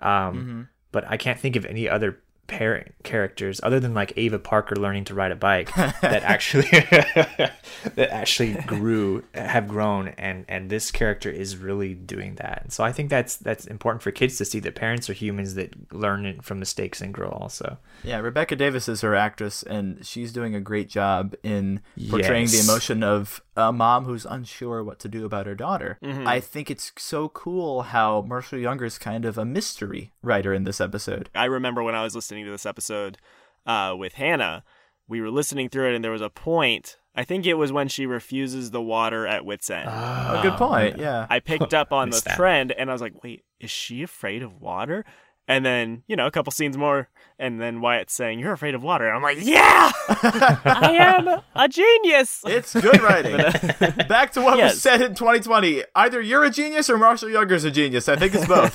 um, 0.00 0.08
mm-hmm. 0.08 0.62
but 0.90 1.04
I 1.08 1.16
can't 1.16 1.38
think 1.38 1.54
of 1.54 1.64
any 1.64 1.88
other 1.88 2.18
parent 2.52 2.92
characters 3.02 3.62
other 3.62 3.80
than 3.80 3.94
like 3.94 4.12
Ava 4.14 4.38
Parker 4.38 4.76
learning 4.76 5.04
to 5.04 5.14
ride 5.14 5.32
a 5.32 5.36
bike 5.36 5.74
that 5.76 6.22
actually 6.22 6.68
that 7.94 8.10
actually 8.10 8.52
grew 8.66 9.24
have 9.34 9.66
grown 9.66 10.08
and 10.18 10.44
and 10.48 10.68
this 10.68 10.90
character 10.90 11.30
is 11.30 11.56
really 11.56 11.94
doing 11.94 12.34
that. 12.34 12.60
And 12.64 12.72
so 12.72 12.84
I 12.84 12.92
think 12.92 13.08
that's 13.08 13.36
that's 13.36 13.66
important 13.66 14.02
for 14.02 14.10
kids 14.10 14.36
to 14.36 14.44
see 14.44 14.60
that 14.60 14.74
parents 14.74 15.08
are 15.08 15.14
humans 15.14 15.54
that 15.54 15.94
learn 15.94 16.42
from 16.42 16.58
mistakes 16.58 17.00
and 17.00 17.14
grow 17.14 17.30
also. 17.30 17.78
Yeah, 18.04 18.18
Rebecca 18.18 18.54
Davis 18.54 18.86
is 18.86 19.00
her 19.00 19.14
actress, 19.14 19.62
and 19.62 20.04
she's 20.04 20.30
doing 20.30 20.54
a 20.54 20.60
great 20.60 20.90
job 20.90 21.34
in 21.42 21.80
portraying 22.10 22.48
the 22.48 22.60
emotion 22.60 23.02
of 23.02 23.42
a 23.56 23.72
mom 23.72 24.04
who's 24.04 24.26
unsure 24.26 24.82
what 24.84 24.98
to 25.00 25.08
do 25.08 25.24
about 25.24 25.46
her 25.46 25.54
daughter. 25.54 25.98
Mm-hmm. 26.02 26.26
I 26.26 26.40
think 26.40 26.70
it's 26.70 26.92
so 26.98 27.28
cool 27.28 27.82
how 27.82 28.22
Marshall 28.22 28.58
Younger 28.58 28.84
is 28.84 28.98
kind 28.98 29.24
of 29.24 29.38
a 29.38 29.44
mystery 29.44 30.12
writer 30.22 30.52
in 30.54 30.64
this 30.64 30.80
episode. 30.80 31.28
I 31.34 31.44
remember 31.46 31.82
when 31.82 31.94
I 31.94 32.02
was 32.02 32.14
listening 32.14 32.41
to 32.44 32.50
this 32.50 32.66
episode 32.66 33.18
uh, 33.66 33.94
with 33.98 34.14
Hannah, 34.14 34.64
we 35.08 35.20
were 35.20 35.30
listening 35.30 35.68
through 35.68 35.90
it, 35.90 35.94
and 35.94 36.04
there 36.04 36.12
was 36.12 36.22
a 36.22 36.30
point. 36.30 36.96
I 37.14 37.24
think 37.24 37.44
it 37.46 37.54
was 37.54 37.70
when 37.72 37.88
she 37.88 38.06
refuses 38.06 38.70
the 38.70 38.80
water 38.80 39.26
at 39.26 39.44
Whit's 39.44 39.68
End. 39.68 39.88
a 39.88 40.40
good 40.42 40.54
point. 40.54 40.98
Yeah. 40.98 41.26
I 41.28 41.40
picked 41.40 41.74
up 41.74 41.92
on 41.92 42.10
the 42.10 42.22
that. 42.24 42.36
trend, 42.36 42.72
and 42.72 42.88
I 42.88 42.92
was 42.92 43.02
like, 43.02 43.22
"Wait, 43.22 43.44
is 43.60 43.70
she 43.70 44.02
afraid 44.02 44.42
of 44.42 44.60
water?" 44.60 45.04
And 45.48 45.66
then, 45.66 46.04
you 46.06 46.14
know, 46.14 46.26
a 46.26 46.30
couple 46.30 46.52
scenes 46.52 46.76
more, 46.76 47.08
and 47.36 47.60
then 47.60 47.80
Wyatt's 47.80 48.14
saying, 48.14 48.38
You're 48.38 48.52
afraid 48.52 48.76
of 48.76 48.82
water. 48.84 49.08
And 49.08 49.16
I'm 49.16 49.22
like, 49.22 49.38
Yeah! 49.40 49.90
I 50.08 50.94
am 50.98 51.40
a 51.56 51.68
genius! 51.68 52.42
It's 52.46 52.72
good 52.72 53.02
writing. 53.02 53.36
Back 54.08 54.32
to 54.34 54.40
what 54.40 54.56
was 54.56 54.80
said 54.80 55.02
in 55.02 55.16
2020. 55.16 55.82
Either 55.96 56.20
you're 56.20 56.44
a 56.44 56.50
genius 56.50 56.88
or 56.88 56.96
Marshall 56.96 57.28
Younger's 57.28 57.64
a 57.64 57.72
genius. 57.72 58.08
I 58.08 58.14
think 58.16 58.34
it's 58.36 58.46
both. 58.46 58.72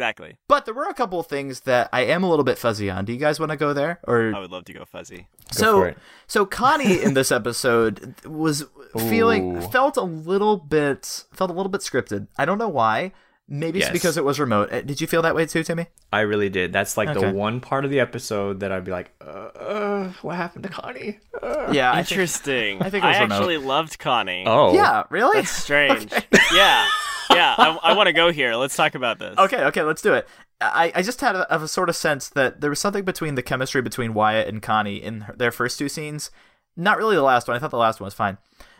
Exactly. 0.00 0.36
but 0.48 0.64
there 0.64 0.72
were 0.74 0.88
a 0.88 0.94
couple 0.94 1.20
of 1.20 1.26
things 1.26 1.60
that 1.60 1.90
I 1.92 2.02
am 2.06 2.22
a 2.22 2.30
little 2.30 2.44
bit 2.44 2.56
fuzzy 2.56 2.88
on. 2.88 3.04
Do 3.04 3.12
you 3.12 3.18
guys 3.18 3.38
want 3.38 3.50
to 3.50 3.56
go 3.56 3.74
there? 3.74 4.00
Or 4.06 4.32
I 4.34 4.40
would 4.40 4.50
love 4.50 4.64
to 4.64 4.72
go 4.72 4.84
fuzzy. 4.86 5.28
so 5.52 5.80
for 5.80 5.94
so 6.26 6.46
Connie 6.46 7.02
in 7.02 7.14
this 7.14 7.30
episode 7.30 8.14
was 8.24 8.64
feeling 8.96 9.56
Ooh. 9.58 9.60
felt 9.68 9.96
a 9.98 10.02
little 10.02 10.56
bit 10.56 11.24
felt 11.32 11.50
a 11.50 11.54
little 11.54 11.70
bit 11.70 11.82
scripted. 11.82 12.28
I 12.38 12.44
don't 12.46 12.58
know 12.58 12.68
why. 12.68 13.12
Maybe 13.52 13.80
it's 13.80 13.90
because 13.90 14.16
it 14.16 14.24
was 14.24 14.38
remote. 14.38 14.72
Uh, 14.72 14.80
Did 14.80 15.00
you 15.00 15.08
feel 15.08 15.22
that 15.22 15.34
way 15.34 15.44
too, 15.44 15.64
Timmy? 15.64 15.88
I 16.12 16.20
really 16.20 16.48
did. 16.48 16.72
That's 16.72 16.96
like 16.96 17.08
Okay. 17.08 17.26
the 17.26 17.32
one 17.32 17.60
part 17.60 17.84
of 17.84 17.90
the 17.90 17.98
episode 17.98 18.60
that 18.60 18.70
I'd 18.70 18.84
be 18.84 18.92
like, 18.92 19.10
uh, 19.20 19.24
uh 19.24 20.12
what 20.22 20.36
happened 20.36 20.62
to 20.62 20.68
Connie? 20.68 21.18
Uh. 21.42 21.72
Yeah, 21.72 21.90
I 21.90 21.96
think, 21.96 22.12
Interesting. 22.12 22.80
I 22.80 22.90
think 22.90 23.02
it 23.02 23.08
was 23.08 23.18
remote. 23.18 23.34
actually 23.34 23.56
loved 23.58 23.98
Connie. 23.98 24.44
Oh, 24.46 24.72
yeah, 24.72 25.02
really? 25.10 25.40
That's 25.40 25.50
strange. 25.50 26.12
Yeah. 26.54 26.86
Yeah. 27.30 27.54
I, 27.58 27.78
I 27.82 27.92
want 27.96 28.06
to 28.08 28.12
go 28.12 28.30
here. 28.32 28.54
Let's 28.54 28.76
talk 28.76 28.94
about 28.94 29.18
this. 29.18 29.38
Okay, 29.38 29.64
okay, 29.64 29.82
let's 29.82 30.02
do 30.02 30.14
it. 30.14 30.26
I, 30.60 30.92
I 30.94 31.02
just 31.02 31.20
had 31.20 31.36
a, 31.36 31.62
a 31.62 31.68
sort 31.68 31.88
of 31.88 31.96
sense 31.96 32.28
that 32.30 32.60
there 32.60 32.70
was 32.70 32.78
something 32.78 33.04
between 33.04 33.34
the 33.34 33.42
chemistry 33.42 33.80
between 33.82 34.12
Wyatt 34.14 34.48
and 34.48 34.60
Connie 34.60 35.02
in 35.02 35.22
her, 35.22 35.34
their 35.36 35.50
first 35.52 35.78
two 35.78 35.88
scenes. 35.88 36.30
Not 36.76 36.98
really 36.98 37.16
the 37.16 37.22
last 37.22 37.48
one. 37.48 37.56
I 37.56 37.60
thought 37.60 37.70
the 37.70 37.76
last 37.78 38.00
one 38.00 38.06
was 38.06 38.14
fine, 38.14 38.38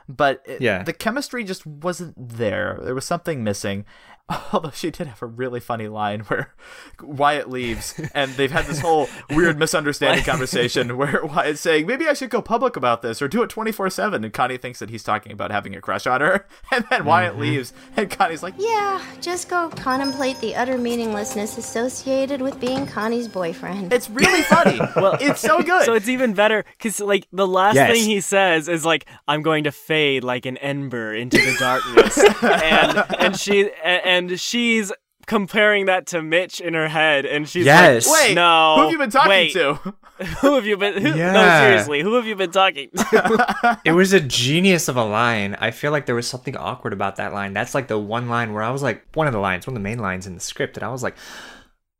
but 0.08 0.42
it- 0.46 0.60
Yeah. 0.60 0.82
the 0.82 0.92
chemistry 0.92 1.42
just 1.44 1.66
wasn't 1.66 2.14
there. 2.16 2.78
There 2.82 2.94
was 2.94 3.04
something 3.04 3.42
missing. 3.42 3.84
Although 4.52 4.70
she 4.70 4.90
did 4.90 5.06
have 5.08 5.22
a 5.22 5.26
really 5.26 5.60
funny 5.60 5.88
line 5.88 6.20
where 6.20 6.54
Wyatt 7.02 7.50
leaves 7.50 7.98
and 8.14 8.30
they've 8.34 8.50
had 8.50 8.66
this 8.66 8.80
whole 8.80 9.08
weird 9.30 9.58
misunderstanding 9.58 10.24
conversation 10.24 10.96
where 10.96 11.24
Wyatt's 11.24 11.60
saying, 11.60 11.86
maybe 11.86 12.06
I 12.06 12.12
should 12.12 12.30
go 12.30 12.40
public 12.42 12.76
about 12.76 13.02
this 13.02 13.20
or 13.20 13.28
do 13.28 13.42
it 13.42 13.50
24 13.50 13.90
7. 13.90 14.22
And 14.24 14.32
Connie 14.32 14.56
thinks 14.56 14.78
that 14.78 14.90
he's 14.90 15.02
talking 15.02 15.32
about 15.32 15.50
having 15.50 15.74
a 15.74 15.80
crush 15.80 16.06
on 16.06 16.20
her. 16.20 16.46
And 16.72 16.84
then 16.90 17.04
Wyatt 17.04 17.32
Mm-hmm. 17.32 17.40
leaves 17.42 17.72
and 17.96 18.10
Connie's 18.10 18.42
like, 18.42 18.54
Yeah, 18.58 19.02
just 19.20 19.48
go 19.48 19.68
contemplate 19.70 20.38
the 20.40 20.54
utter 20.54 20.78
meaninglessness 20.78 21.58
associated 21.58 22.40
with 22.40 22.60
being 22.60 22.86
Connie's 22.86 23.26
boyfriend. 23.28 23.92
It's 23.92 24.08
really 24.08 24.42
funny. 24.42 24.78
well, 24.96 25.16
it's 25.20 25.40
so 25.40 25.62
good. 25.62 25.84
So 25.84 25.94
it's 25.94 26.08
even 26.08 26.34
better 26.34 26.64
because, 26.78 27.00
like, 27.00 27.26
the 27.32 27.46
last 27.46 27.74
Yes. 27.74 27.90
thing 27.92 28.04
he 28.04 28.20
says 28.20 28.68
is 28.68 28.84
like, 28.84 29.06
"I'm 29.26 29.42
going 29.42 29.64
to 29.64 29.72
fade 29.72 30.22
like 30.24 30.46
an 30.46 30.56
ember 30.58 31.14
into 31.14 31.38
the 31.38 31.56
darkness," 31.58 32.18
and 32.42 33.04
and 33.18 33.36
she 33.38 33.70
and 33.84 34.19
she's 34.28 34.92
comparing 35.26 35.86
that 35.86 36.06
to 36.08 36.22
Mitch 36.22 36.60
in 36.60 36.74
her 36.74 36.88
head, 36.88 37.24
and 37.24 37.48
she's 37.48 37.64
Yes. 37.64 38.06
like, 38.06 38.28
Wait, 38.28 38.34
no, 38.34 38.74
who 38.76 38.82
have 38.82 38.90
you 38.92 38.98
been 38.98 39.10
talking 39.10 39.28
wait, 39.30 39.52
to? 39.52 39.94
Who 40.42 40.54
have 40.54 40.66
you 40.66 40.76
been? 40.76 41.00
Who, 41.00 41.14
No, 41.16 41.60
seriously, 41.60 42.02
who 42.02 42.14
have 42.16 42.26
you 42.26 42.36
been 42.36 42.50
talking 42.50 42.90
to? 42.90 43.80
It 43.86 43.92
was 43.92 44.12
a 44.12 44.20
genius 44.20 44.88
of 44.88 44.96
a 44.98 45.04
line. 45.04 45.56
I 45.58 45.70
feel 45.70 45.92
like 45.92 46.04
there 46.04 46.14
was 46.14 46.28
something 46.28 46.58
awkward 46.58 46.92
about 46.92 47.16
that 47.16 47.32
line. 47.32 47.54
That's 47.54 47.74
like 47.74 47.88
the 47.88 47.98
one 47.98 48.28
line 48.28 48.52
where 48.52 48.62
I 48.62 48.70
was 48.70 48.82
like, 48.82 49.02
one 49.14 49.26
of 49.26 49.32
the 49.32 49.38
lines, 49.38 49.66
one 49.66 49.74
of 49.74 49.82
the 49.82 49.88
main 49.88 49.98
lines 49.98 50.26
in 50.26 50.34
the 50.34 50.40
script, 50.40 50.76
and 50.76 50.84
I 50.84 50.90
was 50.90 51.02
like, 51.02 51.16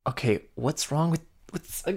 okay, 0.06 0.42
what's 0.54 0.92
wrong 0.92 1.10
with 1.10 1.22
what's 1.50 1.86
uh, 1.86 1.94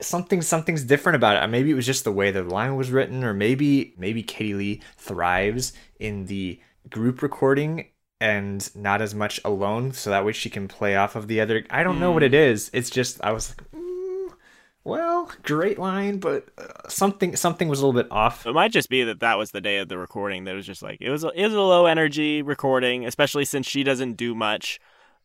something? 0.00 0.42
Something's 0.42 0.82
different 0.82 1.14
about 1.14 1.40
it. 1.40 1.46
Maybe 1.46 1.70
it 1.70 1.74
was 1.74 1.86
just 1.86 2.02
the 2.02 2.10
way 2.10 2.32
the 2.32 2.42
line 2.42 2.74
was 2.74 2.90
written, 2.90 3.22
or 3.22 3.32
maybe 3.32 3.94
maybe 3.96 4.24
Katie 4.24 4.54
Leigh 4.54 4.80
thrives 4.96 5.72
in 6.00 6.26
the 6.26 6.58
group 6.88 7.22
recording 7.22 7.86
and 8.20 8.74
not 8.76 9.00
as 9.00 9.14
much 9.14 9.40
alone, 9.44 9.92
so 9.92 10.10
that 10.10 10.24
way 10.24 10.32
she 10.32 10.50
can 10.50 10.68
play 10.68 10.94
off 10.96 11.16
of 11.16 11.26
the 11.26 11.40
other. 11.40 11.64
I 11.70 11.82
don't 11.82 11.98
know 12.00 12.12
what 12.12 12.22
it 12.22 12.34
is. 12.34 12.70
It's 12.72 12.90
just 12.90 13.22
I 13.24 13.32
was 13.32 13.50
like. 13.50 13.70
mm, 13.72 14.32
Well, 14.84 15.30
great 15.42 15.78
line, 15.78 16.18
but 16.18 16.48
uh, 16.58 16.88
something 16.88 17.34
something 17.36 17.68
was 17.68 17.80
a 17.80 17.86
little 17.86 18.02
bit 18.02 18.10
off. 18.12 18.46
It 18.46 18.52
might 18.52 18.72
just 18.72 18.88
be 18.90 19.04
that 19.04 19.20
that 19.20 19.38
was 19.38 19.50
the 19.50 19.60
day 19.60 19.78
of 19.78 19.88
the 19.88 19.98
recording. 19.98 20.44
That 20.44 20.54
was 20.54 20.66
just 20.66 20.82
like 20.82 20.98
it 21.00 21.10
was. 21.10 21.24
A, 21.24 21.28
it 21.28 21.44
was 21.44 21.54
a 21.54 21.60
low 21.60 21.86
energy 21.86 22.42
recording, 22.42 23.06
especially 23.06 23.44
since 23.44 23.66
she 23.66 23.82
doesn't 23.84 24.14
do 24.14 24.34
much 24.34 24.80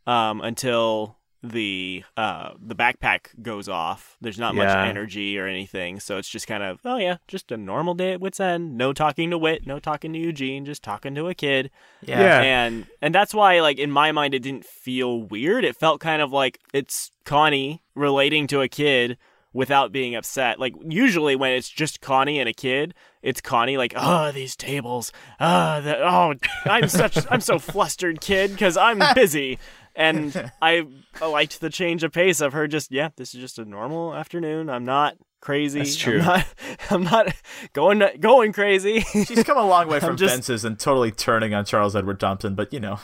um, 0.07 0.41
until 0.41 1.17
the 1.51 2.03
uh, 2.17 2.51
the 2.59 2.75
backpack 2.75 3.41
goes 3.41 3.69
off. 3.69 4.17
There's 4.21 4.39
not 4.39 4.55
much 4.55 4.67
energy 4.69 5.37
or 5.37 5.47
anything, 5.47 5.99
so 5.99 6.17
it's 6.17 6.29
just 6.29 6.47
kind 6.47 6.63
of 6.63 6.79
oh 6.85 6.97
yeah, 6.97 7.17
just 7.27 7.51
a 7.51 7.57
normal 7.57 7.93
day 7.93 8.13
at 8.13 8.21
Whit's 8.21 8.39
End. 8.39 8.77
No 8.77 8.93
talking 8.93 9.29
to 9.31 9.37
Whit, 9.37 9.65
no 9.65 9.79
talking 9.79 10.13
to 10.13 10.19
Eugene, 10.19 10.65
just 10.65 10.83
talking 10.83 11.15
to 11.15 11.27
a 11.27 11.33
kid. 11.35 11.71
Yeah. 12.01 12.41
and 12.41 12.87
and 13.01 13.13
that's 13.13 13.33
why 13.33 13.59
like 13.61 13.77
in 13.77 13.91
my 13.91 14.11
mind 14.11 14.33
it 14.33 14.39
didn't 14.39 14.65
feel 14.65 15.21
weird. 15.21 15.63
It 15.63 15.75
felt 15.75 15.99
kind 16.01 16.21
of 16.21 16.31
like 16.31 16.59
it's 16.73 17.11
Connie 17.25 17.81
relating 17.95 18.47
to 18.47 18.61
a 18.61 18.67
kid 18.67 19.17
without 19.53 19.91
being 19.91 20.15
upset. 20.15 20.59
Like 20.59 20.73
usually 20.85 21.35
when 21.35 21.53
it's 21.53 21.69
just 21.69 22.01
Connie 22.01 22.39
and 22.39 22.49
a 22.49 22.53
kid, 22.53 22.93
it's 23.21 23.39
Connie 23.41 23.77
like, 23.77 23.93
"Oh, 23.95 24.31
these 24.31 24.55
tables. 24.55 25.11
Ah, 25.39 25.79
the, 25.81 25.97
oh, 25.97 26.33
I'm 26.65 26.89
such 26.89 27.17
I'm 27.31 27.41
so 27.41 27.57
flustered, 27.57 28.19
kid, 28.21 28.57
cuz 28.57 28.77
I'm 28.77 29.01
busy." 29.15 29.57
And 29.95 30.51
I 30.61 30.85
liked 31.21 31.61
the 31.61 31.69
change 31.69 32.03
of 32.03 32.11
pace 32.11 32.41
of 32.41 32.53
her 32.53 32.67
just, 32.67 32.91
yeah, 32.91 33.09
this 33.15 33.33
is 33.33 33.41
just 33.41 33.59
a 33.59 33.65
normal 33.65 34.13
afternoon. 34.13 34.69
I'm 34.69 34.85
not 34.85 35.15
crazy. 35.41 35.79
That's 35.79 35.95
true. 35.95 36.19
I'm 36.21 36.25
not, 36.25 36.45
I'm 36.89 37.03
not 37.03 37.35
going 37.73 38.01
going 38.19 38.51
crazy. 38.51 39.01
She's 39.01 39.43
come 39.43 39.57
a 39.57 39.65
long 39.65 39.87
way 39.87 39.99
from 40.01 40.17
just- 40.17 40.33
fences 40.33 40.65
and 40.65 40.77
totally 40.79 41.11
turning 41.11 41.53
on 41.53 41.65
Charles 41.65 41.95
Edward 41.95 42.19
Thompson, 42.19 42.55
but 42.55 42.73
you 42.73 42.79
know, 42.79 42.99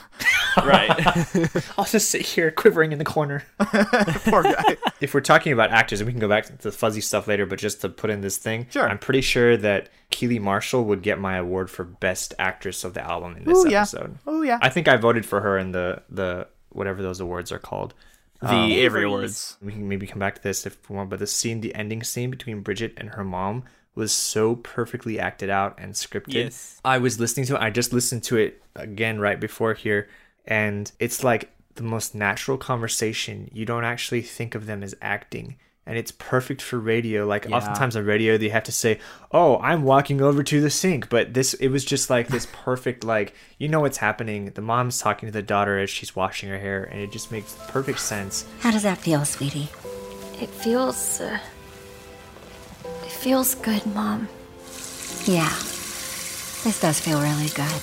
right. 0.56 0.90
I'll 1.78 1.84
just 1.84 2.10
sit 2.10 2.22
here 2.22 2.50
quivering 2.50 2.92
in 2.92 2.98
the 2.98 3.04
corner. 3.04 3.44
poor 3.60 4.42
guy. 4.42 4.76
if 5.00 5.14
we're 5.14 5.20
talking 5.20 5.52
about 5.52 5.70
actors, 5.70 6.00
and 6.00 6.06
we 6.06 6.12
can 6.12 6.20
go 6.20 6.28
back 6.28 6.46
to 6.46 6.56
the 6.58 6.72
fuzzy 6.72 7.00
stuff 7.00 7.28
later, 7.28 7.46
but 7.46 7.58
just 7.58 7.80
to 7.82 7.88
put 7.88 8.10
in 8.10 8.20
this 8.22 8.36
thing, 8.38 8.66
Sure. 8.70 8.88
I'm 8.88 8.98
pretty 8.98 9.20
sure 9.20 9.56
that 9.58 9.88
Keely 10.10 10.38
Marshall 10.40 10.84
would 10.86 11.02
get 11.02 11.18
my 11.20 11.36
award 11.36 11.70
for 11.70 11.84
best 11.84 12.34
actress 12.38 12.82
of 12.84 12.94
the 12.94 13.02
album 13.02 13.36
in 13.36 13.44
this 13.44 13.64
Ooh, 13.64 13.70
yeah. 13.70 13.82
episode. 13.82 14.18
Oh 14.26 14.42
yeah. 14.42 14.58
I 14.60 14.68
think 14.68 14.88
I 14.88 14.96
voted 14.96 15.24
for 15.24 15.40
her 15.40 15.56
in 15.58 15.72
the 15.72 16.02
the 16.10 16.48
whatever 16.72 17.02
those 17.02 17.20
awards 17.20 17.52
are 17.52 17.58
called. 17.58 17.94
the 18.40 18.48
Um, 18.48 18.72
Avery 18.72 19.04
Awards. 19.04 19.56
We 19.62 19.72
can 19.72 19.88
maybe 19.88 20.06
come 20.06 20.18
back 20.18 20.34
to 20.34 20.42
this 20.42 20.66
if 20.66 20.76
we 20.90 20.96
want, 20.96 21.10
but 21.10 21.18
the 21.20 21.26
scene, 21.26 21.60
the 21.60 21.74
ending 21.74 22.02
scene 22.02 22.30
between 22.30 22.60
Bridget 22.60 22.94
and 22.96 23.10
her 23.10 23.24
mom 23.24 23.64
was 23.94 24.10
so 24.12 24.56
perfectly 24.56 25.20
acted 25.20 25.50
out 25.50 25.74
and 25.78 25.92
scripted. 25.92 26.34
Yes. 26.34 26.80
I 26.84 26.98
was 26.98 27.20
listening 27.20 27.46
to 27.46 27.56
it. 27.56 27.60
I 27.60 27.70
just 27.70 27.92
listened 27.92 28.24
to 28.24 28.38
it 28.38 28.62
again 28.74 29.20
right 29.20 29.38
before 29.38 29.74
here, 29.74 30.08
and 30.46 30.90
it's 30.98 31.22
like 31.22 31.50
the 31.74 31.82
most 31.82 32.14
natural 32.14 32.56
conversation. 32.58 33.50
You 33.52 33.64
don't 33.64 33.84
actually 33.84 34.22
think 34.22 34.54
of 34.54 34.66
them 34.66 34.82
as 34.82 34.94
acting. 35.00 35.56
And 35.84 35.98
it's 35.98 36.12
perfect 36.12 36.62
for 36.62 36.78
radio. 36.78 37.26
Like 37.26 37.46
Yeah. 37.48 37.56
oftentimes 37.56 37.96
on 37.96 38.04
radio, 38.04 38.38
they 38.38 38.50
have 38.50 38.62
to 38.64 38.72
say, 38.72 39.00
"Oh, 39.32 39.58
I'm 39.58 39.82
walking 39.82 40.20
over 40.22 40.42
to 40.44 40.60
the 40.60 40.70
sink," 40.70 41.08
but 41.08 41.34
this 41.34 41.54
it 41.54 41.68
was 41.68 41.84
just 41.84 42.08
like 42.08 42.28
this 42.28 42.46
perfect, 42.64 43.02
like 43.02 43.34
you 43.58 43.68
know 43.68 43.80
what's 43.80 43.98
happening. 43.98 44.52
The 44.54 44.60
mom's 44.62 45.00
talking 45.00 45.26
to 45.26 45.32
the 45.32 45.42
daughter 45.42 45.78
as 45.80 45.90
she's 45.90 46.14
washing 46.14 46.48
her 46.50 46.58
hair, 46.58 46.84
and 46.84 47.00
it 47.00 47.10
just 47.10 47.32
makes 47.32 47.56
perfect 47.68 47.98
sense. 47.98 48.44
How 48.60 48.70
does 48.70 48.84
that 48.84 48.98
feel, 48.98 49.24
sweetie? 49.24 49.68
It 50.40 50.50
feels. 50.50 51.20
Uh, 51.20 51.38
it 53.04 53.10
feels 53.12 53.54
good, 53.56 53.84
Mom. 53.86 54.28
Yeah. 55.24 55.48
This 56.64 56.78
does 56.80 57.00
feel 57.00 57.20
really 57.20 57.48
good. 57.48 57.82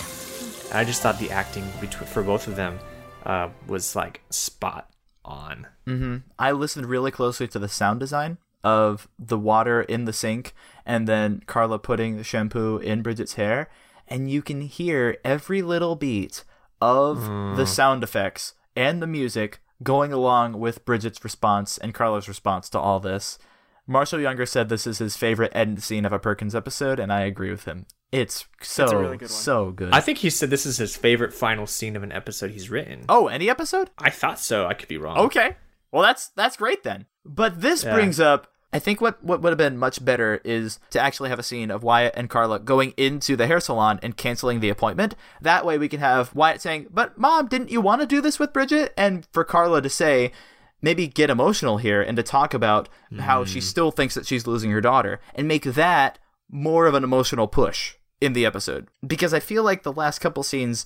I 0.73 0.85
just 0.85 1.01
thought 1.01 1.19
the 1.19 1.31
acting 1.31 1.69
between 1.81 2.07
for 2.07 2.23
both 2.23 2.47
of 2.47 2.55
them 2.55 2.79
uh, 3.25 3.49
was 3.67 3.95
like 3.95 4.21
spot 4.29 4.89
on. 5.25 5.67
Mm-hmm. 5.87 6.17
I 6.37 6.51
listened 6.51 6.87
really 6.87 7.11
closely 7.11 7.47
to 7.49 7.59
the 7.59 7.67
sound 7.67 7.99
design 7.99 8.37
of 8.63 9.07
the 9.17 9.37
water 9.37 9.81
in 9.81 10.05
the 10.05 10.13
sink 10.13 10.53
and 10.85 11.07
then 11.07 11.41
Carla 11.45 11.79
putting 11.79 12.17
the 12.17 12.23
shampoo 12.23 12.77
in 12.77 13.01
Bridget's 13.01 13.33
hair, 13.35 13.69
and 14.07 14.29
you 14.29 14.41
can 14.41 14.61
hear 14.61 15.17
every 15.23 15.61
little 15.61 15.95
beat 15.95 16.43
of 16.81 17.21
the 17.57 17.65
sound 17.65 18.03
effects 18.03 18.53
and 18.75 19.01
the 19.01 19.07
music 19.07 19.61
going 19.83 20.11
along 20.11 20.59
with 20.59 20.85
Bridget's 20.85 21.23
response 21.23 21.77
and 21.77 21.93
Carla's 21.93 22.27
response 22.27 22.69
to 22.69 22.79
all 22.79 22.99
this. 22.99 23.37
Marshall 23.85 24.19
Younger 24.19 24.45
said 24.45 24.69
this 24.69 24.85
is 24.85 24.99
his 24.99 25.17
favorite 25.17 25.51
end 25.55 25.81
scene 25.81 26.05
of 26.05 26.13
a 26.13 26.19
Perkins 26.19 26.55
episode, 26.55 26.99
and 26.99 27.11
I 27.11 27.21
agree 27.21 27.51
with 27.51 27.65
him. 27.65 27.85
It's 28.11 28.45
so 28.61 28.85
really 28.87 29.17
good 29.17 29.29
one. 29.29 29.29
so 29.29 29.71
good. 29.71 29.93
I 29.93 30.01
think 30.01 30.19
he 30.19 30.29
said 30.29 30.49
this 30.49 30.65
is 30.65 30.77
his 30.77 30.95
favorite 30.95 31.33
final 31.33 31.67
scene 31.67 31.95
of 31.95 32.03
an 32.03 32.11
episode 32.11 32.51
he's 32.51 32.69
written. 32.69 33.05
oh, 33.07 33.27
any 33.27 33.49
episode? 33.49 33.91
I 33.97 34.09
thought 34.09 34.39
so. 34.39 34.65
I 34.65 34.73
could 34.73 34.89
be 34.89 34.97
wrong. 34.97 35.17
Okay. 35.17 35.55
Well, 35.91 36.03
that's 36.03 36.29
that's 36.29 36.57
great 36.57 36.83
then. 36.83 37.05
But 37.25 37.61
this 37.61 37.83
Yeah. 37.83 37.93
brings 37.93 38.19
up 38.19 38.47
I 38.71 38.79
think 38.79 39.01
what 39.01 39.23
what 39.23 39.41
would 39.41 39.49
have 39.49 39.57
been 39.57 39.77
much 39.77 40.03
better 40.03 40.41
is 40.43 40.79
to 40.91 40.99
actually 40.99 41.29
have 41.29 41.39
a 41.39 41.43
scene 41.43 41.71
of 41.71 41.81
Wyatt 41.81 42.13
and 42.15 42.29
Carla 42.29 42.59
going 42.59 42.93
into 42.97 43.35
the 43.35 43.47
hair 43.47 43.59
salon 43.59 43.99
and 44.03 44.15
canceling 44.15 44.59
the 44.59 44.69
appointment. 44.69 45.15
That 45.41 45.65
way 45.65 45.77
we 45.77 45.89
can 45.89 45.99
have 45.99 46.35
Wyatt 46.35 46.61
saying, 46.61 46.87
"But 46.91 47.17
mom, 47.17 47.47
didn't 47.47 47.71
you 47.71 47.81
want 47.81 48.01
to 48.01 48.07
do 48.07 48.21
this 48.21 48.37
with 48.37 48.53
Bridget?" 48.53 48.93
and 48.95 49.27
for 49.31 49.43
Carla 49.43 49.81
to 49.81 49.89
say, 49.89 50.31
maybe 50.81 51.07
get 51.07 51.31
emotional 51.31 51.77
here 51.77 52.01
and 52.01 52.15
to 52.17 52.23
talk 52.23 52.53
about 52.53 52.89
how 53.17 53.43
she 53.43 53.59
hmm. 53.59 53.65
still 53.65 53.91
thinks 53.91 54.15
that 54.15 54.27
she's 54.27 54.47
losing 54.47 54.71
her 54.71 54.81
daughter 54.81 55.19
and 55.33 55.47
make 55.47 55.63
that 55.63 56.19
more 56.49 56.85
of 56.85 56.93
an 56.93 57.03
emotional 57.03 57.47
push 57.47 57.95
in 58.21 58.33
the 58.33 58.45
episode 58.45 58.87
because 59.05 59.33
I 59.33 59.39
feel 59.39 59.63
like 59.63 59.83
the 59.83 59.93
last 59.93 60.19
couple 60.19 60.43
scenes 60.43 60.85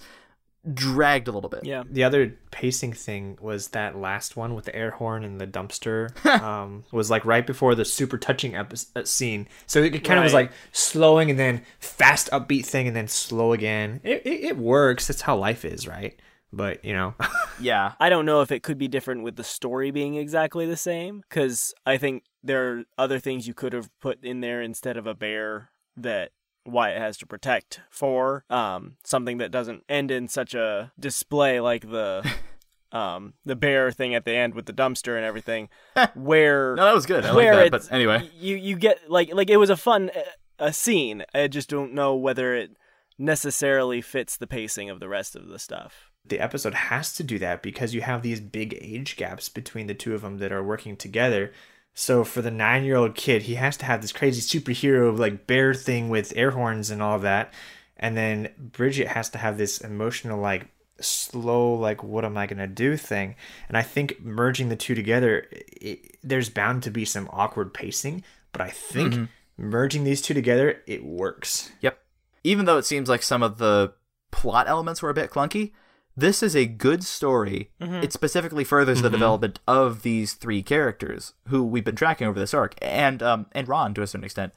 dragged 0.71 1.27
a 1.27 1.31
little 1.31 1.49
bit. 1.49 1.65
Yeah. 1.65 1.83
The 1.89 2.03
other 2.05 2.37
pacing 2.51 2.93
thing 2.93 3.37
was 3.41 3.69
that 3.69 3.97
last 3.97 4.37
one 4.37 4.55
with 4.55 4.65
the 4.65 4.75
air 4.75 4.91
horn 4.91 5.23
and 5.25 5.39
the 5.39 5.47
dumpster 5.47 6.25
um, 6.41 6.85
was 6.91 7.09
like 7.09 7.25
right 7.25 7.45
before 7.45 7.75
the 7.75 7.83
super 7.83 8.17
touching 8.17 8.55
epi- 8.55 8.77
uh, 8.95 9.03
scene. 9.03 9.47
So 9.67 9.83
it 9.83 10.03
kind 10.03 10.19
of 10.19 10.23
was 10.23 10.33
like 10.33 10.51
slowing 10.71 11.29
and 11.29 11.37
then 11.37 11.63
fast 11.79 12.29
upbeat 12.31 12.65
thing 12.65 12.87
and 12.87 12.95
then 12.95 13.07
slow 13.07 13.51
again. 13.51 13.99
It, 14.03 14.21
it, 14.25 14.43
it 14.43 14.57
works. 14.57 15.07
That's 15.07 15.21
how 15.21 15.35
life 15.35 15.65
is, 15.65 15.85
right? 15.87 16.17
But 16.53 16.85
you 16.85 16.93
know, 16.93 17.15
Yeah. 17.59 17.93
I 17.99 18.09
don't 18.09 18.25
know 18.25 18.41
if 18.41 18.51
it 18.51 18.63
could 18.63 18.77
be 18.77 18.87
different 18.87 19.23
with 19.23 19.35
the 19.35 19.43
story 19.43 19.91
being 19.91 20.15
exactly 20.15 20.65
the 20.65 20.77
same 20.77 21.23
because 21.27 21.73
I 21.85 21.97
think 21.97 22.23
there 22.41 22.71
are 22.71 22.83
other 22.97 23.19
things 23.19 23.47
you 23.47 23.53
could 23.53 23.73
have 23.73 23.89
put 23.99 24.23
in 24.23 24.39
there 24.39 24.61
instead 24.61 24.95
of 24.95 25.07
a 25.07 25.13
bear 25.13 25.71
that 25.97 26.31
Wyatt 26.65 26.97
has 26.97 27.17
to 27.17 27.25
protect 27.25 27.81
for 27.89 28.45
um 28.49 28.95
something 29.03 29.37
that 29.37 29.51
doesn't 29.51 29.83
end 29.89 30.11
in 30.11 30.27
such 30.27 30.53
a 30.53 30.91
display 30.99 31.59
like 31.59 31.89
the 31.89 32.29
um 32.91 33.33
the 33.45 33.55
bear 33.55 33.91
thing 33.91 34.15
at 34.15 34.25
the 34.25 34.33
end 34.33 34.53
with 34.53 34.65
the 34.65 34.73
dumpster 34.73 35.15
and 35.15 35.25
everything 35.25 35.69
where 36.13 36.75
No, 36.75 36.85
that 36.85 36.95
was 36.95 37.05
good. 37.05 37.25
I 37.25 37.29
like 37.29 37.35
where 37.35 37.55
that. 37.55 37.71
But 37.71 37.91
anyway, 37.91 38.29
you 38.37 38.55
you 38.55 38.75
get 38.75 39.09
like 39.09 39.33
like 39.33 39.49
it 39.49 39.57
was 39.57 39.69
a 39.69 39.77
fun 39.77 40.11
uh, 40.15 40.21
a 40.59 40.73
scene 40.73 41.23
I 41.33 41.47
just 41.47 41.69
don't 41.69 41.93
know 41.93 42.15
whether 42.15 42.55
it 42.55 42.77
necessarily 43.17 44.01
fits 44.01 44.37
the 44.37 44.47
pacing 44.47 44.89
of 44.89 44.99
the 44.99 45.07
rest 45.07 45.35
of 45.35 45.47
the 45.47 45.59
stuff 45.59 46.11
the 46.25 46.39
episode 46.39 46.73
has 46.73 47.13
to 47.15 47.23
do 47.23 47.37
that 47.39 47.61
because 47.61 47.93
you 47.93 48.01
have 48.01 48.21
these 48.21 48.39
big 48.39 48.77
age 48.81 49.17
gaps 49.17 49.49
between 49.49 49.87
the 49.87 49.93
two 49.93 50.15
of 50.15 50.21
them 50.21 50.37
that 50.37 50.51
are 50.51 50.63
working 50.63 50.95
together. 50.95 51.51
So 51.93 52.23
for 52.23 52.41
the 52.41 52.51
nine 52.51 52.83
year 52.83 52.95
old 52.95 53.15
kid, 53.15 53.43
he 53.43 53.55
has 53.55 53.77
to 53.77 53.85
have 53.85 54.01
this 54.01 54.11
crazy 54.11 54.41
superhero 54.41 55.17
like 55.17 55.47
bear 55.47 55.73
thing 55.73 56.09
with 56.09 56.33
air 56.35 56.51
horns 56.51 56.89
and 56.89 57.01
all 57.01 57.15
of 57.15 57.21
that. 57.21 57.53
And 57.97 58.17
then 58.17 58.49
Bridget 58.57 59.07
has 59.07 59.29
to 59.29 59.37
have 59.37 59.57
this 59.57 59.79
emotional, 59.79 60.39
like 60.39 60.67
slow, 60.99 61.73
like, 61.75 62.03
what 62.03 62.25
am 62.25 62.37
I 62.37 62.47
going 62.47 62.57
to 62.57 62.67
do 62.67 62.97
thing. 62.97 63.35
And 63.67 63.77
I 63.77 63.81
think 63.81 64.21
merging 64.21 64.69
the 64.69 64.75
two 64.75 64.95
together, 64.95 65.47
it, 65.51 66.17
there's 66.23 66.49
bound 66.49 66.83
to 66.83 66.91
be 66.91 67.05
some 67.05 67.29
awkward 67.31 67.73
pacing. 67.73 68.23
But 68.51 68.61
I 68.61 68.69
think 68.69 69.13
mm-hmm. 69.13 69.25
merging 69.69 70.03
these 70.03 70.21
two 70.21 70.33
together, 70.33 70.81
it 70.87 71.05
works. 71.05 71.71
Yep. 71.81 71.99
Even 72.43 72.65
though 72.65 72.77
it 72.77 72.85
seems 72.85 73.07
like 73.07 73.23
some 73.23 73.43
of 73.43 73.57
the 73.57 73.93
plot 74.31 74.67
elements 74.67 75.01
were 75.01 75.09
a 75.09 75.13
bit 75.13 75.29
clunky, 75.29 75.71
this 76.15 76.43
is 76.43 76.55
a 76.55 76.65
good 76.65 77.03
story. 77.03 77.71
Mm-hmm. 77.81 78.03
It 78.03 78.13
specifically 78.13 78.63
furthers 78.63 79.01
the 79.01 79.07
mm-hmm. 79.07 79.13
development 79.13 79.59
of 79.67 80.03
these 80.03 80.33
three 80.33 80.61
characters 80.61 81.33
who 81.47 81.63
we've 81.63 81.83
been 81.83 81.95
tracking 81.95 82.27
over 82.27 82.39
this 82.39 82.53
arc, 82.53 82.75
and 82.81 83.23
um 83.23 83.47
and 83.53 83.67
Ron 83.67 83.93
to 83.95 84.01
a 84.01 84.07
certain 84.07 84.25
extent. 84.25 84.53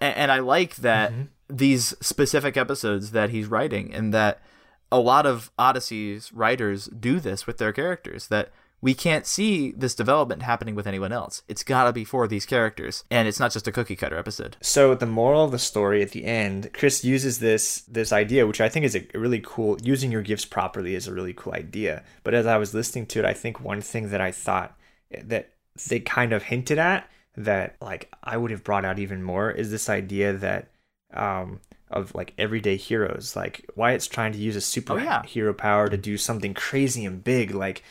And, 0.00 0.16
and 0.16 0.32
I 0.32 0.40
like 0.40 0.76
that 0.76 1.12
mm-hmm. 1.12 1.22
these 1.48 1.94
specific 2.00 2.56
episodes 2.56 3.12
that 3.12 3.30
he's 3.30 3.46
writing, 3.46 3.94
and 3.94 4.12
that 4.14 4.40
a 4.92 4.98
lot 4.98 5.26
of 5.26 5.50
Odyssey's 5.58 6.32
writers 6.32 6.86
do 6.86 7.20
this 7.20 7.46
with 7.46 7.58
their 7.58 7.72
characters. 7.72 8.28
That 8.28 8.50
we 8.82 8.94
can't 8.94 9.26
see 9.26 9.72
this 9.72 9.94
development 9.94 10.42
happening 10.42 10.74
with 10.74 10.86
anyone 10.86 11.12
else. 11.12 11.42
It's 11.48 11.62
got 11.62 11.84
to 11.84 11.92
be 11.92 12.04
for 12.04 12.26
these 12.26 12.46
characters, 12.46 13.04
and 13.10 13.28
it's 13.28 13.38
not 13.40 13.52
just 13.52 13.68
a 13.68 13.72
cookie 13.72 13.96
cutter 13.96 14.16
episode. 14.16 14.56
So 14.62 14.94
the 14.94 15.06
moral 15.06 15.44
of 15.44 15.50
the 15.50 15.58
story 15.58 16.02
at 16.02 16.12
the 16.12 16.24
end, 16.24 16.70
Chris 16.72 17.04
uses 17.04 17.38
this 17.40 17.82
this 17.82 18.12
idea, 18.12 18.46
which 18.46 18.60
I 18.60 18.68
think 18.68 18.86
is 18.86 18.96
a 18.96 19.06
really 19.14 19.40
cool. 19.44 19.76
Using 19.82 20.10
your 20.10 20.22
gifts 20.22 20.44
properly 20.46 20.94
is 20.94 21.06
a 21.06 21.12
really 21.14 21.34
cool 21.34 21.52
idea. 21.54 22.02
But 22.24 22.34
as 22.34 22.46
I 22.46 22.56
was 22.56 22.72
listening 22.74 23.06
to 23.06 23.18
it, 23.18 23.24
I 23.24 23.34
think 23.34 23.60
one 23.60 23.80
thing 23.82 24.10
that 24.10 24.20
I 24.20 24.32
thought 24.32 24.76
that 25.24 25.50
they 25.88 26.00
kind 26.00 26.32
of 26.32 26.44
hinted 26.44 26.78
at 26.78 27.08
that 27.36 27.76
like 27.80 28.12
I 28.24 28.36
would 28.36 28.50
have 28.50 28.64
brought 28.64 28.84
out 28.84 28.98
even 28.98 29.22
more 29.22 29.50
is 29.50 29.70
this 29.70 29.88
idea 29.88 30.32
that 30.34 30.68
um 31.14 31.60
of 31.90 32.14
like 32.14 32.32
everyday 32.38 32.76
heroes. 32.76 33.34
Like 33.36 33.68
Wyatt's 33.76 34.06
trying 34.06 34.32
to 34.32 34.38
use 34.38 34.56
a 34.56 34.60
superhero 34.60 35.22
Oh, 35.24 35.46
yeah. 35.46 35.52
power 35.52 35.88
to 35.88 35.96
do 35.96 36.16
something 36.16 36.54
crazy 36.54 37.04
and 37.04 37.22
big, 37.22 37.50
like 37.52 37.82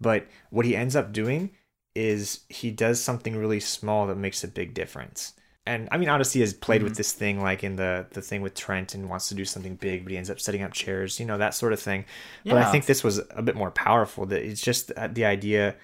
but 0.00 0.26
what 0.50 0.66
he 0.66 0.76
ends 0.76 0.96
up 0.96 1.12
doing 1.12 1.50
is 1.94 2.40
he 2.48 2.70
does 2.70 3.02
something 3.02 3.36
really 3.36 3.60
small 3.60 4.06
that 4.06 4.16
makes 4.16 4.44
a 4.44 4.48
big 4.48 4.74
difference. 4.74 5.32
And 5.66 5.88
I 5.90 5.96
mean, 5.96 6.08
Odyssey 6.08 6.40
has 6.40 6.54
played 6.54 6.82
with 6.82 6.92
mm-hmm. 6.92 6.98
this 6.98 7.12
thing, 7.12 7.42
like 7.42 7.64
in 7.64 7.74
the 7.74 8.06
the 8.10 8.22
thing 8.22 8.40
with 8.40 8.54
Trent, 8.54 8.94
and 8.94 9.08
wants 9.08 9.28
to 9.30 9.34
do 9.34 9.44
something 9.44 9.74
big, 9.74 10.04
but 10.04 10.12
he 10.12 10.18
ends 10.18 10.30
up 10.30 10.38
setting 10.38 10.62
up 10.62 10.72
chairs, 10.72 11.18
you 11.18 11.26
know, 11.26 11.38
that 11.38 11.54
sort 11.54 11.72
of 11.72 11.80
thing. 11.80 12.04
But 12.44 12.58
I 12.58 12.70
think 12.70 12.86
this 12.86 13.02
was 13.02 13.20
a 13.30 13.42
bit 13.42 13.56
more 13.56 13.72
powerful. 13.72 14.26
That 14.26 14.42
it's 14.42 14.60
just 14.60 14.92
the 14.94 15.24
idea 15.24 15.74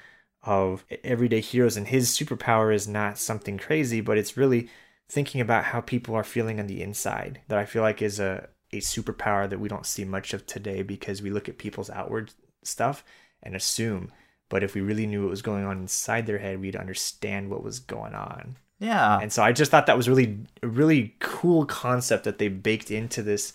of 0.44 0.84
everyday 1.02 1.40
heroes, 1.40 1.76
and 1.76 1.88
his 1.88 2.10
superpower 2.10 2.72
is 2.72 2.86
not 2.86 3.18
something 3.18 3.58
crazy, 3.58 4.00
but 4.00 4.18
it's 4.18 4.36
really 4.36 4.68
thinking 5.08 5.40
about 5.40 5.64
how 5.64 5.80
people 5.80 6.14
are 6.14 6.24
feeling 6.24 6.60
on 6.60 6.68
the 6.68 6.80
inside. 6.80 7.40
That 7.48 7.58
I 7.58 7.64
feel 7.64 7.82
like 7.82 8.02
is 8.02 8.20
a 8.20 8.48
a 8.72 8.78
superpower 8.78 9.50
that 9.50 9.60
we 9.60 9.68
don't 9.68 9.84
see 9.84 10.04
much 10.04 10.32
of 10.32 10.46
today 10.46 10.82
because 10.82 11.20
we 11.20 11.30
look 11.30 11.48
at 11.48 11.58
people's 11.58 11.90
outward 11.90 12.32
stuff 12.62 13.04
and 13.42 13.54
assume. 13.56 14.12
But 14.48 14.62
if 14.62 14.74
we 14.74 14.80
really 14.82 15.06
knew 15.06 15.22
what 15.22 15.30
was 15.30 15.42
going 15.42 15.64
on 15.64 15.78
inside 15.78 16.26
their 16.26 16.38
head, 16.38 16.60
we'd 16.60 16.76
understand 16.76 17.50
what 17.50 17.62
was 17.62 17.78
going 17.78 18.14
on. 18.14 18.56
Yeah. 18.78 19.18
And 19.20 19.32
so 19.32 19.42
I 19.42 19.52
just 19.52 19.70
thought 19.70 19.86
that 19.86 19.96
was 19.96 20.08
really 20.08 20.38
a 20.62 20.66
really 20.68 21.14
cool 21.20 21.64
concept 21.66 22.24
that 22.24 22.38
they 22.38 22.48
baked 22.48 22.90
into 22.90 23.22
this 23.22 23.52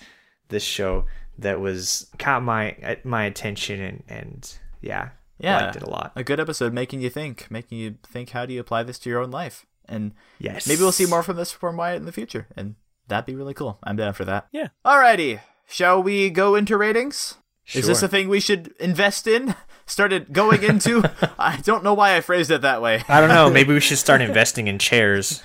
this 0.50 0.64
show 0.64 1.06
that 1.38 1.60
was 1.60 2.08
caught 2.18 2.42
my 2.44 2.98
my 3.04 3.26
attention 3.26 3.80
and 3.82 4.04
and 4.08 4.58
yeah, 4.82 5.10
yeah, 5.38 5.66
liked 5.66 5.76
it 5.76 5.84
a 5.84 5.90
lot. 5.90 6.14
A 6.16 6.24
good 6.24 6.40
episode 6.40 6.74
making 6.74 7.02
you 7.02 7.10
think, 7.10 7.52
making 7.52 7.78
you 7.78 7.96
think 8.08 8.30
how 8.32 8.46
do 8.46 8.54
you 8.54 8.60
apply 8.62 8.84
this 8.84 8.98
to 9.00 9.10
your 9.10 9.22
own 9.22 9.30
life? 9.32 9.66
And 9.90 10.14
Yes. 10.40 10.68
maybe 10.68 10.82
we'll 10.82 10.92
see 10.92 11.06
more 11.06 11.24
from 11.24 11.38
this 11.38 11.52
from 11.52 11.78
Wyatt 11.78 11.98
in 11.98 12.06
the 12.06 12.12
future, 12.12 12.48
and 12.56 12.76
that'd 13.08 13.26
be 13.26 13.36
really 13.36 13.54
cool. 13.54 13.78
I'm 13.84 13.96
down 13.98 14.14
for 14.14 14.26
that. 14.26 14.48
Yeah. 14.52 14.70
Alrighty, 14.86 15.42
shall 15.68 16.02
we 16.02 16.30
go 16.30 16.56
into 16.56 16.78
ratings? 16.78 17.36
Is 17.74 17.88
this 17.88 18.02
a 18.04 18.08
thing 18.08 18.30
we 18.30 18.40
should 18.40 18.74
invest 18.80 19.28
in? 19.28 19.56
Started 19.90 20.34
going 20.34 20.64
into? 20.64 21.02
I 21.40 21.62
don't 21.64 21.82
know 21.82 21.94
why 21.94 22.18
I 22.18 22.22
phrased 22.22 22.52
it 22.52 22.60
that 22.62 22.82
way. 22.82 23.04
I 23.08 23.22
don't 23.22 23.30
know. 23.30 23.50
Maybe 23.50 23.74
we 23.74 23.80
should 23.80 23.98
start 23.98 24.20
investing 24.30 24.68
in 24.68 24.80
chairs. 24.80 25.44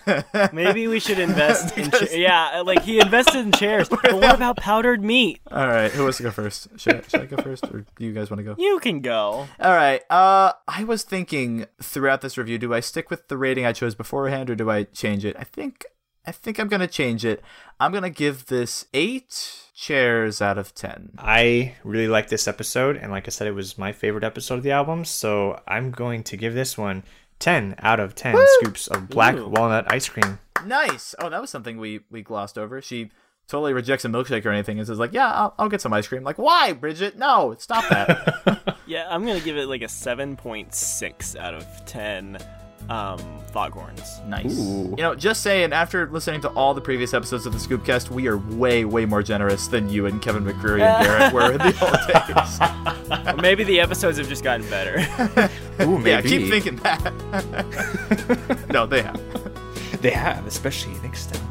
maybe 0.52 0.88
we 0.88 0.98
should 0.98 1.20
invest 1.20 1.78
in 1.78 1.92
cha- 1.92 2.06
yeah 2.10 2.60
like 2.66 2.82
he 2.82 2.98
invested 2.98 3.36
in 3.36 3.52
chairs 3.52 3.88
but 3.88 4.12
what 4.14 4.34
about 4.34 4.56
powdered 4.56 5.00
meat 5.00 5.40
All 5.50 5.68
right, 5.68 5.92
who 5.92 6.02
wants 6.02 6.16
to 6.16 6.24
go 6.24 6.32
first? 6.32 6.66
Should 6.76 6.96
I, 6.96 7.02
should 7.08 7.20
I 7.20 7.26
go 7.26 7.36
first, 7.36 7.64
or 7.66 7.84
do 7.96 8.04
you 8.04 8.12
guys 8.12 8.30
want 8.30 8.38
to 8.38 8.44
go? 8.44 8.56
you 8.58 8.80
can 8.80 9.00
go 9.00 9.46
All 9.60 9.74
right. 9.74 10.02
Uh, 10.10 10.52
I 10.66 10.82
was 10.82 11.04
thinking 11.04 11.66
throughout 11.80 12.20
this 12.20 12.36
review, 12.36 12.58
do 12.58 12.74
I 12.74 12.80
stick 12.80 13.10
with 13.10 13.28
the 13.28 13.36
rating 13.36 13.64
I 13.64 13.72
chose 13.72 13.94
beforehand, 13.94 14.50
or 14.50 14.56
do 14.56 14.68
I 14.68 14.84
change 14.84 15.24
it? 15.24 15.36
I 15.38 15.44
think 15.44 15.84
I 16.26 16.32
think 16.32 16.58
I'm 16.58 16.66
gonna 16.68 16.88
change 16.88 17.24
it. 17.24 17.42
I'm 17.78 17.92
gonna 17.92 18.10
give 18.10 18.46
this 18.46 18.86
eight 18.92 19.70
chairs 19.82 20.40
out 20.40 20.58
of 20.58 20.74
ten. 20.74 21.10
I 21.18 21.74
really 21.82 22.08
like 22.08 22.28
this 22.28 22.46
episode, 22.46 22.96
and 22.96 23.10
like 23.10 23.26
I 23.26 23.30
said, 23.30 23.48
it 23.48 23.52
was 23.52 23.76
my 23.76 23.92
favorite 23.92 24.22
episode 24.22 24.54
of 24.54 24.62
the 24.62 24.70
album. 24.70 25.04
So 25.04 25.60
I'm 25.66 25.90
going 25.90 26.22
to 26.24 26.36
give 26.36 26.54
this 26.54 26.78
one 26.78 27.02
10 27.40 27.74
out 27.80 27.98
of 27.98 28.14
10 28.14 28.36
scoops 28.60 28.86
of 28.86 29.08
black 29.08 29.34
Ooh. 29.34 29.48
walnut 29.48 29.90
ice 29.90 30.08
cream. 30.08 30.38
Nice. 30.64 31.14
Oh, 31.18 31.28
that 31.28 31.40
was 31.40 31.50
something 31.50 31.78
we 31.78 32.00
we 32.10 32.22
glossed 32.22 32.56
over. 32.56 32.80
She 32.80 33.10
totally 33.48 33.72
rejects 33.72 34.04
a 34.04 34.08
milkshake 34.08 34.46
or 34.46 34.50
anything 34.50 34.78
and 34.78 34.86
says 34.86 35.00
like, 35.00 35.12
"Yeah, 35.12 35.32
I'll, 35.32 35.54
I'll 35.58 35.68
get 35.68 35.80
some 35.80 35.92
ice 35.92 36.06
cream." 36.06 36.22
Like, 36.22 36.38
why, 36.38 36.72
Bridget? 36.72 37.18
No, 37.18 37.54
stop 37.58 37.88
that. 37.88 38.78
yeah 38.86 39.06
i'm 39.08 39.24
gonna 39.24 39.40
give 39.40 39.56
it 39.56 39.68
like 39.68 39.82
a 39.82 39.86
7.6 39.86 41.36
out 41.36 41.54
of 41.54 41.66
10 41.86 42.38
um 42.88 43.18
foghorns 43.52 44.18
nice. 44.26 44.58
Ooh. 44.58 44.94
You 44.96 45.02
know, 45.02 45.14
just 45.14 45.42
saying. 45.42 45.72
After 45.74 46.08
listening 46.10 46.40
to 46.40 46.48
all 46.50 46.72
the 46.72 46.80
previous 46.80 47.12
episodes 47.12 47.44
of 47.44 47.52
the 47.52 47.58
Scoopcast, 47.58 48.08
we 48.10 48.26
are 48.26 48.38
way 48.38 48.84
way 48.84 49.04
more 49.04 49.22
generous 49.22 49.66
than 49.68 49.88
you 49.90 50.06
and 50.06 50.22
Kevin 50.22 50.44
McCreary 50.44 50.80
and 50.82 51.04
Garrett 51.04 51.32
were 51.34 51.52
in 51.52 51.58
the 51.58 51.64
old 53.20 53.26
days. 53.26 53.34
or 53.34 53.42
maybe 53.42 53.62
the 53.64 53.78
episodes 53.80 54.16
have 54.18 54.28
just 54.28 54.42
gotten 54.42 54.68
better 54.70 54.98
Ooh, 55.82 55.98
maybe. 55.98 56.10
Yeah, 56.10 56.20
keep 56.22 56.48
thinking 56.48 56.76
that. 56.76 58.66
no, 58.72 58.86
they 58.86 59.02
have. 59.02 59.20
They 60.02 60.10
have, 60.10 60.46
especially 60.46 60.94
next 61.00 61.32
time. 61.34 61.42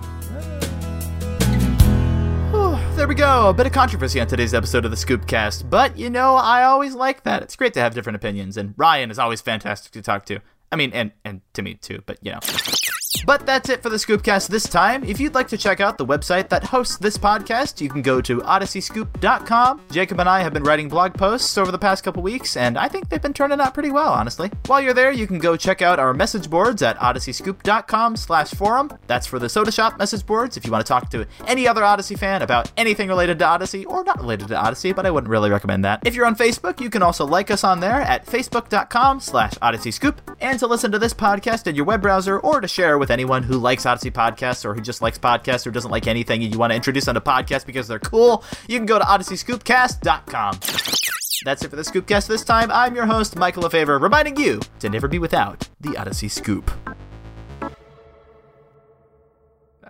Whew, 2.52 2.96
there 2.96 3.08
we 3.08 3.16
go. 3.16 3.50
A 3.50 3.54
bit 3.54 3.66
of 3.68 3.72
controversy 3.74 4.20
on 4.20 4.28
today's 4.28 4.54
episode 4.54 4.86
of 4.86 4.92
the 4.92 4.98
Scoopcast, 4.98 5.70
but 5.70 5.98
you 5.98 6.10
know, 6.10 6.36
I 6.36 6.64
always 6.64 6.96
like 6.96 7.24
that. 7.24 7.44
It's 7.44 7.56
great 7.56 7.74
to 7.76 7.80
have 7.80 7.94
different 7.94 8.16
opinions, 8.16 8.58
and 8.58 8.74
Ryan 8.76 9.12
is 9.12 9.20
always 9.20 9.40
fantastic 9.42 9.92
to 9.94 10.02
talk 10.02 10.26
to. 10.26 10.40
I 10.72 10.76
mean, 10.76 10.92
and 10.94 11.12
and 11.26 11.42
to 11.54 11.62
me 11.62 11.76
too, 11.76 12.02
but 12.06 12.18
you 12.22 12.32
know. 12.32 12.40
But 13.26 13.46
that's 13.46 13.70
it 13.70 13.84
for 13.84 13.90
the 13.90 13.98
Scoopcast 13.98 14.48
this 14.48 14.64
time. 14.64 15.04
If 15.04 15.20
you'd 15.20 15.36
like 15.36 15.48
to 15.50 15.58
check 15.58 15.80
out 15.80 15.98
the 15.98 16.06
website 16.06 16.50
that 16.50 16.64
hosts 16.64 16.98
this 16.98 17.18
podcast, 17.18 17.82
you 17.82 17.90
can 17.90 18.02
go 18.02 18.22
to 18.22 18.40
odysseyscoop.com. 18.40 19.82
Jacob 19.92 20.20
and 20.20 20.30
I 20.30 20.42
have 20.42 20.54
been 20.54 20.64
writing 20.64 20.88
blog 20.88 21.14
posts 21.14 21.58
over 21.58 21.72
the 21.72 21.78
past 21.78 22.04
couple 22.04 22.24
weeks, 22.24 22.58
and 22.58 22.78
I 22.78 22.88
think 22.88 23.10
they've 23.10 23.22
been 23.22 23.34
turning 23.34 23.60
out 23.60 23.74
pretty 23.74 23.92
well, 23.92 24.12
honestly. 24.12 24.50
While 24.68 24.82
you're 24.82 24.94
there, 24.94 25.12
you 25.12 25.28
can 25.28 25.40
go 25.40 25.56
check 25.56 25.82
out 25.82 26.00
our 26.00 26.14
message 26.14 26.50
boards 26.50 26.82
at 26.82 26.98
odysseyscoop.com 26.98 28.16
slash 28.16 28.52
forum. 28.52 28.92
That's 29.08 29.28
for 29.28 29.40
the 29.40 29.50
Soda 29.50 29.72
Shop 29.72 29.98
message 29.98 30.26
boards 30.26 30.58
if 30.58 30.66
you 30.66 30.72
want 30.72 30.86
to 30.86 30.90
talk 30.90 31.10
to 31.12 31.26
any 31.48 31.68
other 31.68 31.84
Odyssey 31.84 32.16
fan 32.16 32.42
about 32.42 32.72
anything 32.78 33.10
related 33.10 33.40
to 33.40 33.46
Odyssey, 33.46 33.86
or 33.86 34.04
not 34.04 34.20
related 34.20 34.48
to 34.48 34.56
Odyssey, 34.56 34.94
but 34.94 35.06
I 35.06 35.12
wouldn't 35.12 35.30
really 35.30 35.52
recommend 35.52 35.86
that. 35.86 36.02
If 36.06 36.16
you're 36.16 36.26
on 36.26 36.36
Facebook, 36.36 36.80
you 36.80 36.90
can 36.90 37.04
also 37.04 37.26
like 37.26 37.52
us 37.52 37.64
on 37.64 37.82
there 37.82 38.02
at 38.02 38.26
facebook.com 38.26 39.20
slash 39.20 39.54
odysseyscoop. 39.56 40.31
And 40.42 40.60
to 40.60 40.68
listen 40.68 40.92
to 40.92 41.00
this 41.00 41.14
podcast 41.14 41.68
in 41.68 41.76
your 41.76 41.86
web 41.86 42.02
browser 42.02 42.40
or 42.40 42.60
to 42.62 42.68
share 42.68 42.98
with 42.98 43.12
anyone 43.12 43.44
who 43.44 43.58
likes 43.58 43.86
Odyssey 43.86 44.12
podcasts 44.12 44.66
or 44.66 44.74
who 44.74 44.82
just 44.82 45.02
likes 45.02 45.18
podcasts 45.18 45.66
or 45.66 45.72
doesn't 45.72 45.92
like 45.92 46.08
anything 46.08 46.44
and 46.44 46.52
you 46.52 46.60
want 46.60 46.72
to 46.72 46.76
introduce 46.76 47.06
them 47.06 47.16
to 47.16 47.22
podcasts 47.22 47.66
because 47.66 47.88
they're 47.88 48.00
cool, 48.00 48.44
you 48.68 48.78
can 48.78 48.86
go 48.86 49.00
to 49.00 49.06
odysseyscoopcast.com. 49.06 50.60
That's 51.44 51.64
it 51.64 51.70
for 51.70 51.76
the 51.76 51.82
Scoopcast 51.82 52.28
this 52.28 52.44
time. 52.44 52.70
I'm 52.72 52.94
your 52.96 53.08
host, 53.08 53.36
Michael 53.36 53.64
LeFavor, 53.64 54.00
reminding 54.00 54.38
you 54.38 54.60
to 54.80 54.90
never 54.90 55.08
be 55.08 55.18
without 55.18 55.70
the 55.80 55.98
Odyssey 55.98 56.28
Scoop. 56.28 56.70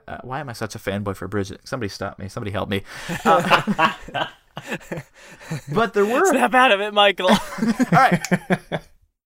Uh, 0.07 0.17
why 0.23 0.39
am 0.39 0.49
I 0.49 0.53
such 0.53 0.75
a 0.75 0.79
fanboy 0.79 1.15
for 1.15 1.27
Bridget? 1.27 1.61
Somebody 1.65 1.89
stop 1.89 2.19
me. 2.19 2.27
Somebody 2.27 2.51
help 2.51 2.69
me. 2.69 2.83
Uh, 3.25 4.27
but 5.73 5.93
there 5.93 6.05
were. 6.05 6.25
Snap 6.25 6.53
out 6.53 6.71
of 6.71 6.81
it, 6.81 6.93
Michael. 6.93 7.29
All 7.29 7.37
right. 7.91 8.21